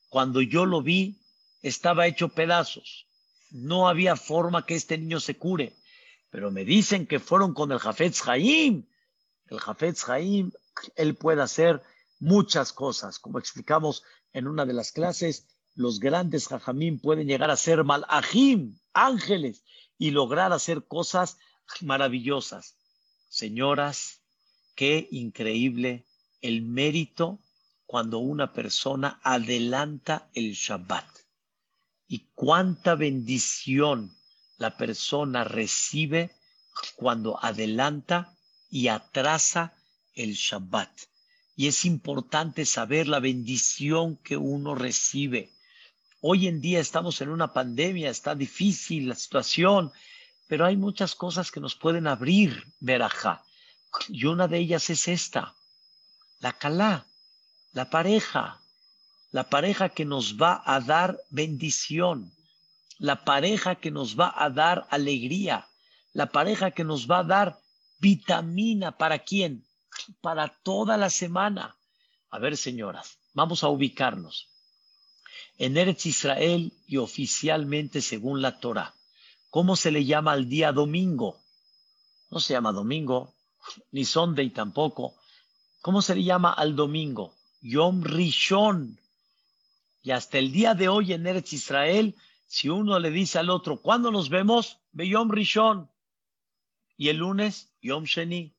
Cuando 0.10 0.42
yo 0.42 0.66
lo 0.66 0.84
vi, 0.84 1.20
estaba 1.64 2.06
hecho 2.06 2.30
pedazos. 2.30 3.08
No 3.50 3.88
había 3.88 4.16
forma 4.16 4.66
que 4.66 4.76
este 4.76 4.98
niño 4.98 5.20
se 5.20 5.38
cure. 5.38 5.74
Pero 6.30 6.52
me 6.52 6.66
dicen 6.66 7.08
que 7.08 7.20
fueron 7.20 7.54
con 7.54 7.72
el 7.72 7.80
Jafetz 7.80 8.28
Haim. 8.28 8.86
El 9.48 9.60
Jafetz 9.60 10.08
Haim 10.10 10.52
él 10.96 11.16
puede 11.16 11.42
hacer 11.42 11.82
muchas 12.20 12.74
cosas. 12.74 13.20
Como 13.20 13.40
explicamos 13.40 14.04
en 14.34 14.48
una 14.48 14.66
de 14.66 14.74
las 14.74 14.92
clases, 14.92 15.48
los 15.76 16.00
grandes 16.00 16.48
jajamín 16.48 17.00
pueden 17.00 17.28
llegar 17.28 17.50
a 17.50 17.56
ser 17.56 17.84
malajim, 17.86 18.78
ángeles, 18.94 19.64
y 20.00 20.12
lograr 20.12 20.54
hacer 20.54 20.88
cosas 20.88 21.38
maravillosas. 21.82 22.78
Señoras, 23.28 24.22
qué 24.76 25.08
increíble 25.12 26.08
el 26.42 26.64
mérito 26.64 27.40
cuando 27.86 28.20
una 28.20 28.54
persona 28.54 29.20
adelanta 29.24 30.30
el 30.34 30.54
Shabbat. 30.54 31.06
Y 32.08 32.30
cuánta 32.34 32.96
bendición 32.96 34.16
la 34.58 34.78
persona 34.78 35.44
recibe 35.44 36.32
cuando 36.96 37.44
adelanta 37.44 38.36
y 38.70 38.88
atrasa 38.88 39.76
el 40.14 40.34
Shabbat. 40.34 40.90
Y 41.56 41.68
es 41.68 41.84
importante 41.84 42.66
saber 42.66 43.08
la 43.08 43.20
bendición 43.20 44.16
que 44.18 44.38
uno 44.38 44.76
recibe. 44.76 45.52
Hoy 46.22 46.48
en 46.48 46.62
día 46.62 46.80
estamos 46.80 47.22
en 47.22 47.30
una 47.30 47.54
pandemia, 47.54 48.10
está 48.10 48.36
difícil 48.36 49.10
la 49.10 49.16
situación, 49.16 49.92
pero 50.48 50.66
hay 50.66 50.76
muchas 50.78 51.16
cosas 51.16 51.52
que 51.52 51.60
nos 51.60 51.76
pueden 51.76 52.08
abrir 52.08 52.64
verajá. 52.80 53.44
Y 54.08 54.26
una 54.26 54.48
de 54.48 54.60
ellas 54.60 54.90
es 54.90 55.08
esta, 55.08 55.56
la 56.40 56.54
calá, 56.54 57.06
la 57.72 57.90
pareja, 57.90 58.62
la 59.32 59.50
pareja 59.50 59.90
que 59.90 60.06
nos 60.06 60.36
va 60.38 60.62
a 60.66 60.80
dar 60.80 61.20
bendición, 61.30 62.32
la 62.98 63.24
pareja 63.24 63.76
que 63.76 63.92
nos 63.92 64.20
va 64.20 64.34
a 64.36 64.50
dar 64.50 64.88
alegría, 64.90 65.68
la 66.14 66.28
pareja 66.32 66.72
que 66.72 66.84
nos 66.84 67.10
va 67.10 67.20
a 67.20 67.24
dar 67.24 67.60
vitamina 68.00 68.98
para 68.98 69.20
quién? 69.20 69.66
para 70.22 70.48
toda 70.64 70.98
la 70.98 71.10
semana. 71.10 71.76
A 72.30 72.40
ver, 72.40 72.58
señoras, 72.58 73.20
vamos 73.34 73.64
a 73.64 73.70
ubicarnos. 73.70 74.49
En 75.60 75.78
Eretz 75.78 76.08
Israel 76.08 76.74
y 76.88 76.98
oficialmente 76.98 78.02
según 78.02 78.42
la 78.42 78.60
Torah, 78.60 78.96
¿Cómo 79.50 79.76
se 79.76 79.92
le 79.92 80.06
llama 80.06 80.34
al 80.34 80.48
día 80.48 80.72
domingo? 80.72 81.42
No 82.30 82.40
se 82.40 82.54
llama 82.54 82.72
domingo, 82.72 83.34
ni 83.92 84.06
Sunday 84.06 84.52
tampoco. 84.52 85.16
¿Cómo 85.82 86.04
se 86.04 86.14
le 86.14 86.24
llama 86.24 86.54
al 86.54 86.76
domingo? 86.76 87.34
Yom 87.62 88.04
Rishon. 88.04 89.00
Y 90.04 90.12
hasta 90.12 90.38
el 90.38 90.52
día 90.52 90.76
de 90.76 90.88
hoy 90.88 91.14
en 91.14 91.26
Eretz 91.26 91.54
Israel, 91.54 92.16
si 92.46 92.70
uno 92.70 93.00
le 93.00 93.10
dice 93.10 93.40
al 93.40 93.50
otro, 93.50 93.82
¿cuándo 93.82 94.12
nos 94.12 94.30
vemos? 94.30 94.78
Ve 94.92 95.08
Yom 95.08 95.32
Rishon. 95.32 95.90
Y 96.96 97.10
el 97.10 97.18
lunes, 97.18 97.72
Yom 97.82 98.04
Sheni. 98.04 98.54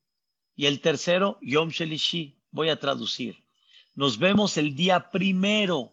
Y 0.56 0.66
el 0.66 0.80
tercero, 0.80 1.38
Yom 1.40 1.68
Shelishi. 1.68 2.36
Voy 2.50 2.68
a 2.68 2.80
traducir. 2.80 3.44
Nos 3.94 4.18
vemos 4.18 4.56
el 4.56 4.74
día 4.74 5.10
primero. 5.10 5.92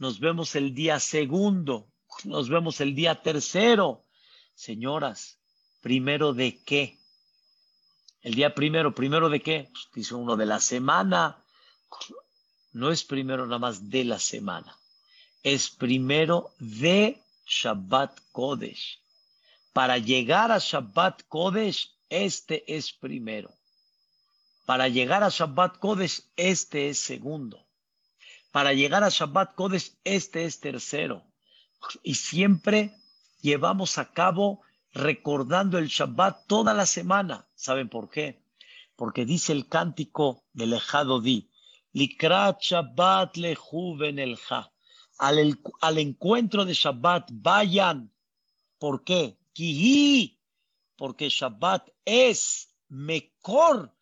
Nos 0.00 0.18
vemos 0.18 0.56
el 0.56 0.74
día 0.74 0.98
segundo. 0.98 1.92
Nos 2.24 2.48
vemos 2.48 2.80
el 2.80 2.94
día 2.94 3.20
tercero. 3.22 4.06
Señoras, 4.54 5.38
¿primero 5.82 6.32
de 6.32 6.58
qué? 6.64 6.98
El 8.22 8.34
día 8.34 8.54
primero, 8.54 8.94
¿primero 8.94 9.28
de 9.28 9.42
qué? 9.42 9.68
Pues 9.70 9.88
dice 9.94 10.14
uno 10.14 10.38
de 10.38 10.46
la 10.46 10.58
semana. 10.58 11.44
No 12.72 12.90
es 12.90 13.04
primero 13.04 13.44
nada 13.44 13.58
más 13.58 13.90
de 13.90 14.04
la 14.04 14.18
semana. 14.18 14.74
Es 15.42 15.68
primero 15.68 16.54
de 16.58 17.22
Shabbat 17.44 18.18
Kodesh. 18.32 19.02
Para 19.74 19.98
llegar 19.98 20.50
a 20.50 20.58
Shabbat 20.60 21.24
Kodesh, 21.28 21.94
este 22.08 22.64
es 22.74 22.90
primero. 22.90 23.52
Para 24.64 24.88
llegar 24.88 25.22
a 25.22 25.28
Shabbat 25.28 25.76
Kodesh, 25.76 26.22
este 26.36 26.88
es 26.88 27.00
segundo. 27.00 27.66
Para 28.50 28.72
llegar 28.72 29.04
a 29.04 29.08
Shabbat 29.08 29.54
Kodesh, 29.54 29.96
este 30.04 30.44
es 30.44 30.60
tercero. 30.60 31.24
Y 32.02 32.14
siempre 32.14 32.94
llevamos 33.40 33.98
a 33.98 34.12
cabo 34.12 34.62
recordando 34.92 35.78
el 35.78 35.86
Shabbat 35.88 36.46
toda 36.46 36.74
la 36.74 36.86
semana. 36.86 37.48
¿Saben 37.54 37.88
por 37.88 38.10
qué? 38.10 38.42
Porque 38.96 39.24
dice 39.24 39.52
el 39.52 39.68
cántico 39.68 40.44
del 40.52 40.74
Ejado 40.74 41.20
Di, 41.20 41.50
Likrat 41.92 42.60
Shabbat 42.60 43.36
lejuven 43.36 44.18
el 44.18 44.38
al, 45.18 45.98
encuentro 45.98 46.64
de 46.64 46.74
Shabbat 46.74 47.28
vayan. 47.32 48.12
¿Por 48.78 49.04
qué? 49.04 49.38
Kihi, 49.52 50.38
porque 50.96 51.28
Shabbat 51.28 51.88
es 52.04 52.74
mejor 52.88 53.94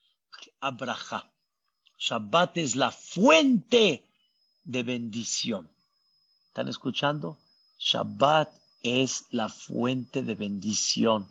abraja. 0.61 1.33
Shabbat 1.99 2.59
es 2.59 2.77
la 2.77 2.93
fuente 2.93 4.08
de 4.69 4.83
bendición. 4.83 5.69
¿Están 6.49 6.69
escuchando? 6.69 7.39
Shabbat 7.79 8.53
es 8.83 9.25
la 9.31 9.49
fuente 9.49 10.23
de 10.23 10.35
bendición. 10.35 11.27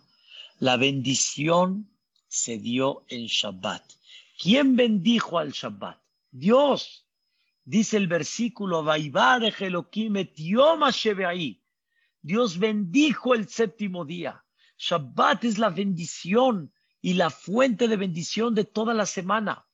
La 0.60 0.76
bendición 0.76 1.88
se 2.28 2.58
dio 2.58 3.06
en 3.10 3.28
Shabbat. 3.28 3.84
¿Quién 4.42 4.76
bendijo 4.76 5.38
al 5.38 5.52
Shabbat? 5.52 6.02
Dios. 6.32 7.06
Dice 7.64 7.98
el 7.98 8.08
versículo, 8.08 8.84
Dios 12.22 12.58
bendijo 12.58 13.36
el 13.36 13.48
séptimo 13.48 14.06
día. 14.06 14.44
Shabbat 14.80 15.44
es 15.44 15.60
la 15.60 15.70
bendición 15.70 16.74
y 17.02 17.14
la 17.14 17.30
fuente 17.30 17.88
de 17.88 17.98
bendición 17.98 18.56
de 18.56 18.64
toda 18.64 18.96
la 18.96 19.06
semana. 19.06 19.68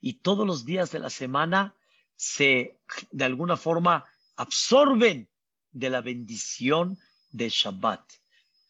Y 0.00 0.14
todos 0.14 0.44
los 0.44 0.64
días 0.64 0.90
de 0.90 0.98
la 0.98 1.10
semana 1.10 1.77
se, 2.18 2.80
de 3.12 3.24
alguna 3.24 3.56
forma, 3.56 4.04
absorben 4.36 5.30
de 5.70 5.88
la 5.88 6.00
bendición 6.00 6.98
de 7.30 7.48
Shabbat. 7.48 8.02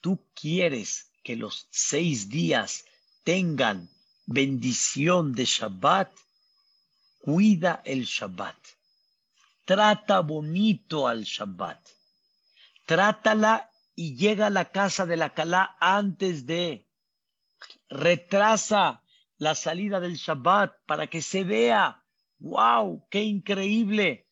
Tú 0.02 0.22
quieres 0.34 1.10
que 1.24 1.34
los 1.34 1.66
seis 1.70 2.28
días 2.28 2.84
tengan 3.24 3.88
bendición 4.26 5.32
de 5.32 5.46
Shabbat, 5.46 6.12
cuida 7.20 7.80
el 7.86 8.04
Shabbat. 8.04 8.56
Trata 9.64 10.20
bonito 10.20 11.08
al 11.08 11.24
Shabbat. 11.24 11.80
Trátala 12.84 13.70
y 13.94 14.14
llega 14.14 14.48
a 14.48 14.50
la 14.50 14.66
casa 14.66 15.06
de 15.06 15.16
la 15.16 15.32
Calá 15.32 15.76
antes 15.80 16.44
de. 16.44 16.86
Retrasa 17.88 19.02
la 19.38 19.54
salida 19.54 20.00
del 20.00 20.16
Shabbat 20.16 20.84
para 20.84 21.06
que 21.06 21.22
se 21.22 21.44
vea. 21.44 22.04
¡Wow! 22.38 23.06
¡Qué 23.10 23.22
increíble! 23.22 24.28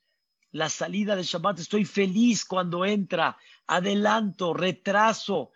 la 0.56 0.70
salida 0.70 1.14
de 1.14 1.22
Shabbat, 1.22 1.58
estoy 1.58 1.84
feliz 1.84 2.46
cuando 2.46 2.86
entra, 2.86 3.36
adelanto, 3.66 4.54
retraso, 4.54 5.52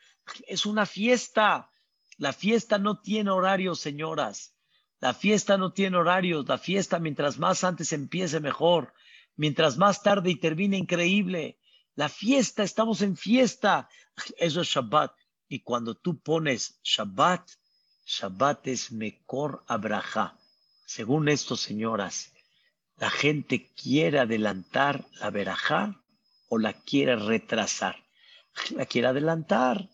es 0.46 0.66
una 0.66 0.84
fiesta. 0.84 1.70
La 2.18 2.34
fiesta 2.34 2.78
no 2.78 3.00
tiene 3.00 3.30
horario, 3.30 3.74
señoras. 3.74 4.54
La 5.00 5.14
fiesta 5.14 5.56
no 5.56 5.72
tiene 5.72 5.96
horarios. 5.96 6.46
La 6.46 6.58
fiesta, 6.58 6.98
mientras 6.98 7.38
más 7.38 7.64
antes 7.64 7.94
empiece, 7.94 8.40
mejor. 8.40 8.92
Mientras 9.36 9.78
más 9.78 10.02
tarde 10.02 10.30
y 10.30 10.36
termine, 10.36 10.76
increíble. 10.76 11.58
La 11.94 12.10
fiesta, 12.10 12.62
estamos 12.62 13.00
en 13.00 13.16
fiesta. 13.16 13.88
Eso 14.36 14.60
es 14.60 14.68
Shabbat. 14.68 15.12
Y 15.48 15.60
cuando 15.60 15.94
tú 15.94 16.20
pones 16.20 16.78
Shabbat, 16.84 17.48
Shabbat 18.04 18.66
es 18.66 18.92
Mekor 18.92 19.64
Abraha. 19.66 20.38
Según 20.84 21.28
esto, 21.28 21.56
señoras, 21.56 22.32
la 23.00 23.08
gente 23.08 23.72
quiere 23.74 24.18
adelantar 24.18 25.06
la 25.20 25.30
verajá 25.30 26.02
o 26.50 26.58
la 26.58 26.74
quiere 26.74 27.16
retrasar. 27.16 27.96
La 28.72 28.84
quiere 28.84 29.08
adelantar. 29.08 29.88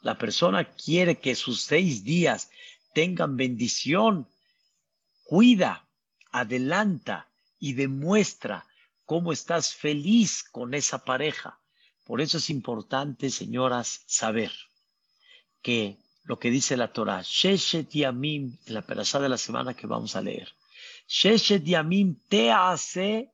La 0.00 0.18
persona 0.18 0.64
quiere 0.74 1.20
que 1.20 1.36
sus 1.36 1.60
seis 1.60 2.02
días 2.02 2.50
tengan 2.92 3.36
bendición. 3.36 4.28
Cuida, 5.22 5.86
adelanta 6.32 7.28
y 7.60 7.74
demuestra 7.74 8.66
cómo 9.04 9.32
estás 9.32 9.72
feliz 9.72 10.42
con 10.42 10.74
esa 10.74 11.04
pareja. 11.04 11.60
Por 12.02 12.20
eso 12.20 12.38
es 12.38 12.50
importante, 12.50 13.30
señoras, 13.30 14.02
saber 14.06 14.50
que 15.62 15.98
lo 16.24 16.40
que 16.40 16.50
dice 16.50 16.76
la 16.76 16.92
Torah, 16.92 17.22
Sheshet 17.22 17.90
Yamim, 17.90 18.58
en 18.66 18.74
la 18.74 18.82
perashá 18.82 19.20
de 19.20 19.28
la 19.28 19.38
semana 19.38 19.74
que 19.74 19.86
vamos 19.86 20.16
a 20.16 20.20
leer, 20.20 20.52
Sheshet 21.06 21.64
Yamim 21.64 22.16
te 22.28 22.50
hace. 22.50 23.30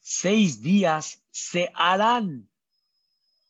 Seis 0.00 0.60
días 0.60 1.22
se 1.30 1.70
harán, 1.74 2.48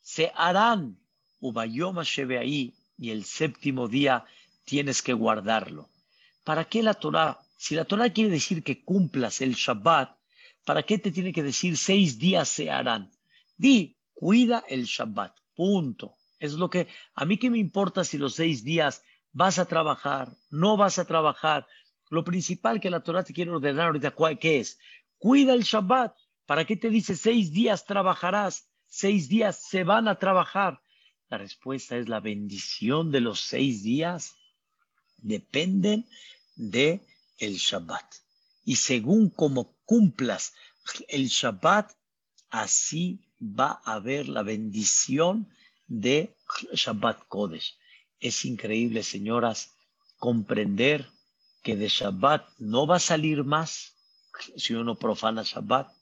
se 0.03 0.31
harán. 0.35 0.99
Ubayoma 1.41 2.03
ahí 2.41 2.75
y 2.97 3.11
el 3.11 3.25
séptimo 3.25 3.89
día 3.89 4.25
tienes 4.65 5.03
que 5.03 5.13
guardarlo. 5.13 5.89
¿Para 6.45 6.65
qué 6.65 6.83
la 6.83 6.95
Torah? 6.95 7.39
Si 7.57 7.75
la 7.75 7.85
Torah 7.85 8.13
quiere 8.13 8.31
decir 8.31 8.63
que 8.63 8.85
cumplas 8.85 9.41
el 9.41 9.55
Shabbat, 9.55 10.17
¿para 10.65 10.83
qué 10.83 10.99
te 10.99 11.11
tiene 11.11 11.33
que 11.33 11.43
decir 11.43 11.77
seis 11.77 12.19
días 12.19 12.49
se 12.49 12.71
harán? 12.71 13.11
Di, 13.57 13.97
cuida 14.15 14.65
el 14.69 14.85
Shabbat. 14.85 15.37
Punto. 15.55 16.17
Es 16.39 16.53
lo 16.53 16.71
que, 16.71 16.89
a 17.15 17.25
mí 17.25 17.39
que 17.39 17.51
me 17.51 17.59
importa 17.59 18.05
si 18.05 18.19
los 18.19 18.35
seis 18.35 18.63
días 18.63 19.03
vas 19.33 19.59
a 19.59 19.67
trabajar, 19.67 20.33
no 20.51 20.77
vas 20.77 20.99
a 20.99 21.05
trabajar, 21.05 21.67
lo 22.11 22.25
principal 22.25 22.81
que 22.81 22.91
la 22.91 23.01
Torah 23.01 23.25
te 23.25 23.33
quiere 23.33 23.51
ordenar 23.51 23.87
ahorita, 23.87 24.15
¿qué 24.41 24.61
es? 24.61 24.79
Cuida 25.19 25.55
el 25.55 25.63
Shabbat. 25.63 26.17
¿Para 26.47 26.65
qué 26.65 26.77
te 26.77 26.91
dice 26.91 27.17
seis 27.17 27.53
días 27.53 27.85
trabajarás? 27.85 28.69
Seis 28.87 29.29
días 29.29 29.63
se 29.69 29.85
van 29.85 30.09
a 30.09 30.19
trabajar. 30.19 30.81
La 31.29 31.39
respuesta 31.39 31.97
es 31.97 32.09
la 32.09 32.21
bendición 32.21 33.11
de 33.11 33.21
los 33.21 33.41
seis 33.41 33.83
días 33.83 34.35
dependen 35.19 36.07
de 36.57 37.01
el 37.39 37.57
Shabbat. 37.57 38.15
Y 38.65 38.77
según 38.77 39.31
como 39.31 39.77
cumplas 39.85 40.55
el 41.09 41.29
Shabbat, 41.29 41.93
así 42.51 43.21
va 43.41 43.81
a 43.85 43.95
haber 43.95 44.29
la 44.29 44.43
bendición 44.43 45.49
de 45.87 46.35
Shabbat 46.73 47.27
Kodesh. 47.29 47.77
Es 48.21 48.45
increíble, 48.45 49.03
señoras, 49.03 49.75
comprender 50.19 51.09
que 51.69 51.77
de 51.77 51.89
Shabbat 51.89 52.49
no 52.61 52.87
va 52.87 52.97
a 52.97 53.11
salir 53.13 53.45
más 53.45 53.95
si 54.57 54.73
uno 54.73 54.95
profana 54.95 55.43
Shabbat, 55.43 55.93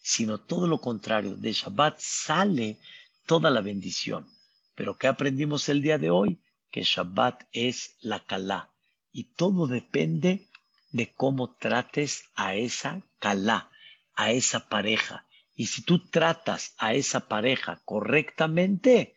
sino 0.00 0.38
todo 0.38 0.66
lo 0.66 0.80
contrario, 0.80 1.36
de 1.36 1.52
Shabbat 1.52 1.98
sale 1.98 2.80
toda 3.26 3.50
la 3.50 3.60
bendición. 3.60 4.26
Pero 4.74 4.96
¿qué 4.96 5.08
aprendimos 5.08 5.68
el 5.68 5.82
día 5.82 5.98
de 5.98 6.08
hoy? 6.08 6.40
Que 6.70 6.84
Shabbat 6.84 7.42
es 7.52 7.98
la 8.00 8.24
Kalá 8.24 8.70
y 9.12 9.24
todo 9.34 9.66
depende 9.66 10.48
de 10.90 11.12
cómo 11.12 11.54
trates 11.54 12.24
a 12.34 12.54
esa 12.54 13.02
Kalá, 13.18 13.70
a 14.14 14.32
esa 14.32 14.70
pareja. 14.70 15.26
Y 15.54 15.66
si 15.66 15.82
tú 15.82 16.08
tratas 16.08 16.74
a 16.78 16.94
esa 16.94 17.28
pareja 17.28 17.82
correctamente, 17.84 19.16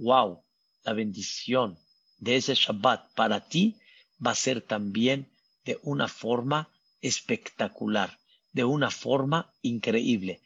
wow, 0.00 0.42
la 0.82 0.94
bendición 0.94 1.78
de 2.16 2.34
ese 2.34 2.54
Shabbat 2.56 3.14
para 3.14 3.46
ti 3.46 3.78
va 4.24 4.32
a 4.32 4.36
ser 4.36 4.62
también 4.62 5.28
de 5.64 5.78
una 5.82 6.08
forma 6.08 6.70
espectacular, 7.00 8.18
de 8.52 8.64
una 8.64 8.90
forma 8.90 9.52
increíble. 9.62 10.40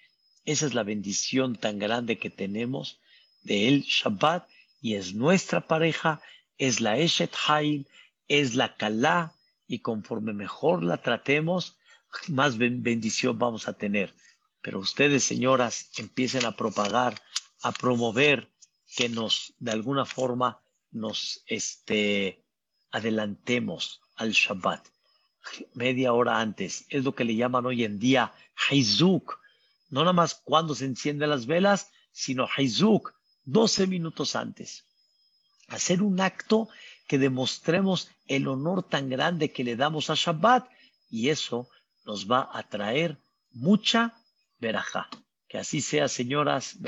Esa 0.45 0.67
es 0.67 0.75
la 0.75 0.83
bendición 0.83 1.57
tan 1.57 1.79
grande 1.79 2.19
que 2.19 2.31
tenemos 2.31 3.01
del 3.43 3.83
Shabbat 3.83 4.49
y 4.81 4.95
es 4.95 5.15
nuestra 5.15 5.67
pareja, 5.67 6.21
es 6.59 6.81
la 6.81 6.99
Eshet 6.99 7.33
Hail, 7.47 7.87
es 8.29 8.55
la 8.55 8.77
Kalá 8.77 9.35
y 9.67 9.79
conforme 9.79 10.33
mejor 10.33 10.83
la 10.83 11.01
tratemos, 11.01 11.77
más 12.29 12.59
bendición 12.59 13.39
vamos 13.39 13.69
a 13.69 13.73
tener. 13.73 14.15
Pero 14.61 14.79
ustedes, 14.79 15.25
señoras, 15.25 15.91
empiecen 15.97 16.45
a 16.45 16.57
propagar, 16.57 17.21
a 17.63 17.73
promover 17.73 18.49
que 18.97 19.09
nos, 19.09 19.55
de 19.59 19.73
alguna 19.73 20.05
forma, 20.05 20.61
nos 20.91 21.43
este, 21.47 22.42
adelantemos 22.93 24.01
al 24.17 24.31
Shabbat. 24.31 24.87
Media 25.75 26.13
hora 26.13 26.39
antes. 26.39 26.87
Es 26.89 27.05
lo 27.05 27.15
que 27.15 27.25
le 27.25 27.35
llaman 27.35 27.67
hoy 27.67 27.85
en 27.85 27.99
día 27.99 28.33
Haizuk. 28.69 29.41
No 29.91 30.01
nada 30.01 30.13
más 30.13 30.35
cuando 30.35 30.75
se 30.75 30.85
encienden 30.85 31.31
las 31.31 31.47
velas, 31.47 31.91
sino 32.13 32.47
Haizuk, 32.57 33.13
12 33.45 33.87
minutos 33.89 34.37
antes. 34.37 34.85
Hacer 35.69 36.03
un 36.03 36.21
acto 36.21 36.69
que 37.09 37.19
demostremos 37.19 38.11
el 38.27 38.47
honor 38.47 38.89
tan 38.89 39.09
grande 39.09 39.53
que 39.53 39.65
le 39.65 39.77
damos 39.77 40.11
a 40.11 40.15
Shabbat 40.15 40.69
y 41.11 41.31
eso 41.31 41.69
nos 42.05 42.31
va 42.31 42.49
a 42.53 42.63
traer 42.69 43.19
mucha 43.51 44.15
verajá. 44.59 45.09
Que 45.49 45.59
así 45.59 45.81
sea, 45.81 46.09
señoras, 46.09 46.79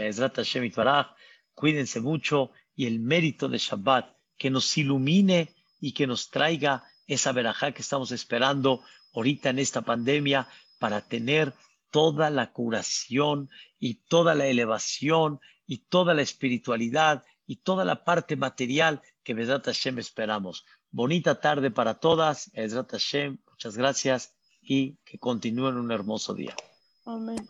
cuídense 1.55 2.00
mucho 2.00 2.50
y 2.74 2.86
el 2.86 3.00
mérito 3.00 3.48
de 3.48 3.59
Shabbat 3.59 4.14
que 4.38 4.50
nos 4.50 4.76
ilumine 4.78 5.50
y 5.85 5.93
que 5.93 6.07
nos 6.07 6.30
traiga 6.30 6.82
esa 7.07 7.32
verajá 7.32 7.72
que 7.72 7.82
estamos 7.82 8.11
esperando 8.11 8.82
ahorita 9.12 9.51
en 9.51 9.59
esta 9.59 9.82
pandemia 9.82 10.49
para 10.78 11.03
tener 11.03 11.53
toda 11.91 12.30
la 12.30 12.53
curación 12.53 13.51
y 13.78 13.97
toda 13.97 14.35
la 14.35 14.47
elevación 14.47 15.41
y 15.66 15.85
toda 15.89 16.14
la 16.14 16.22
espiritualidad 16.22 17.22
y 17.47 17.57
toda 17.57 17.85
la 17.85 18.03
parte 18.03 18.35
material 18.35 19.03
que 19.22 19.35
Vedrat 19.35 19.66
Hashem 19.66 19.99
esperamos. 19.99 20.64
Bonita 20.91 21.39
tarde 21.39 21.70
para 21.70 22.01
todas. 22.01 22.51
Vedrat 22.55 22.91
Hashem, 22.91 23.37
muchas 23.51 23.76
gracias 23.76 24.35
y 24.62 24.97
que 25.05 25.18
continúen 25.18 25.76
un 25.76 25.93
hermoso 25.93 26.32
día. 26.32 26.57
Amén. 27.05 27.47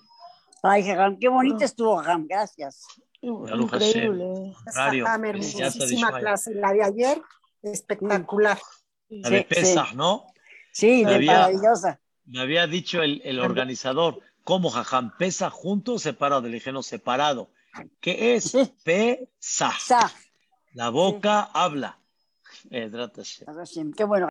Ay, 0.61 0.83
qué 1.21 1.29
bonito 1.29 1.65
estuvo, 1.65 1.99
Jajam. 1.99 2.27
Gracias. 2.27 2.85
Increíble. 3.21 4.53
Hermosísima 4.75 6.19
clase. 6.19 6.53
La 6.55 6.73
de 6.73 6.83
ayer, 6.83 7.23
espectacular. 7.73 8.59
La 9.09 9.31
de 9.31 9.45
Pesach, 9.45 9.93
¿no? 9.95 10.27
Sí, 10.73 11.05
de 11.05 11.21
maravillosa. 11.21 12.01
Me 12.27 12.41
había 12.41 12.67
dicho 12.67 13.03
el, 13.03 13.21
el 13.25 13.39
organizador, 13.39 14.21
¿cómo, 14.45 14.71
Jajam? 14.71 15.17
¿Pesa 15.19 15.51
junto 15.51 15.95
o 15.95 15.99
separado? 15.99 16.43
Le 16.43 16.55
dije, 16.55 16.73
no, 16.73 16.83
separado. 16.83 17.51
¿Qué 18.01 18.35
es? 18.35 18.57
Pesa. 18.83 19.73
La 20.73 20.89
boca 20.89 21.43
habla. 21.53 21.99
Eh, 22.71 22.91
Qué 23.97 24.05
bueno. 24.05 24.23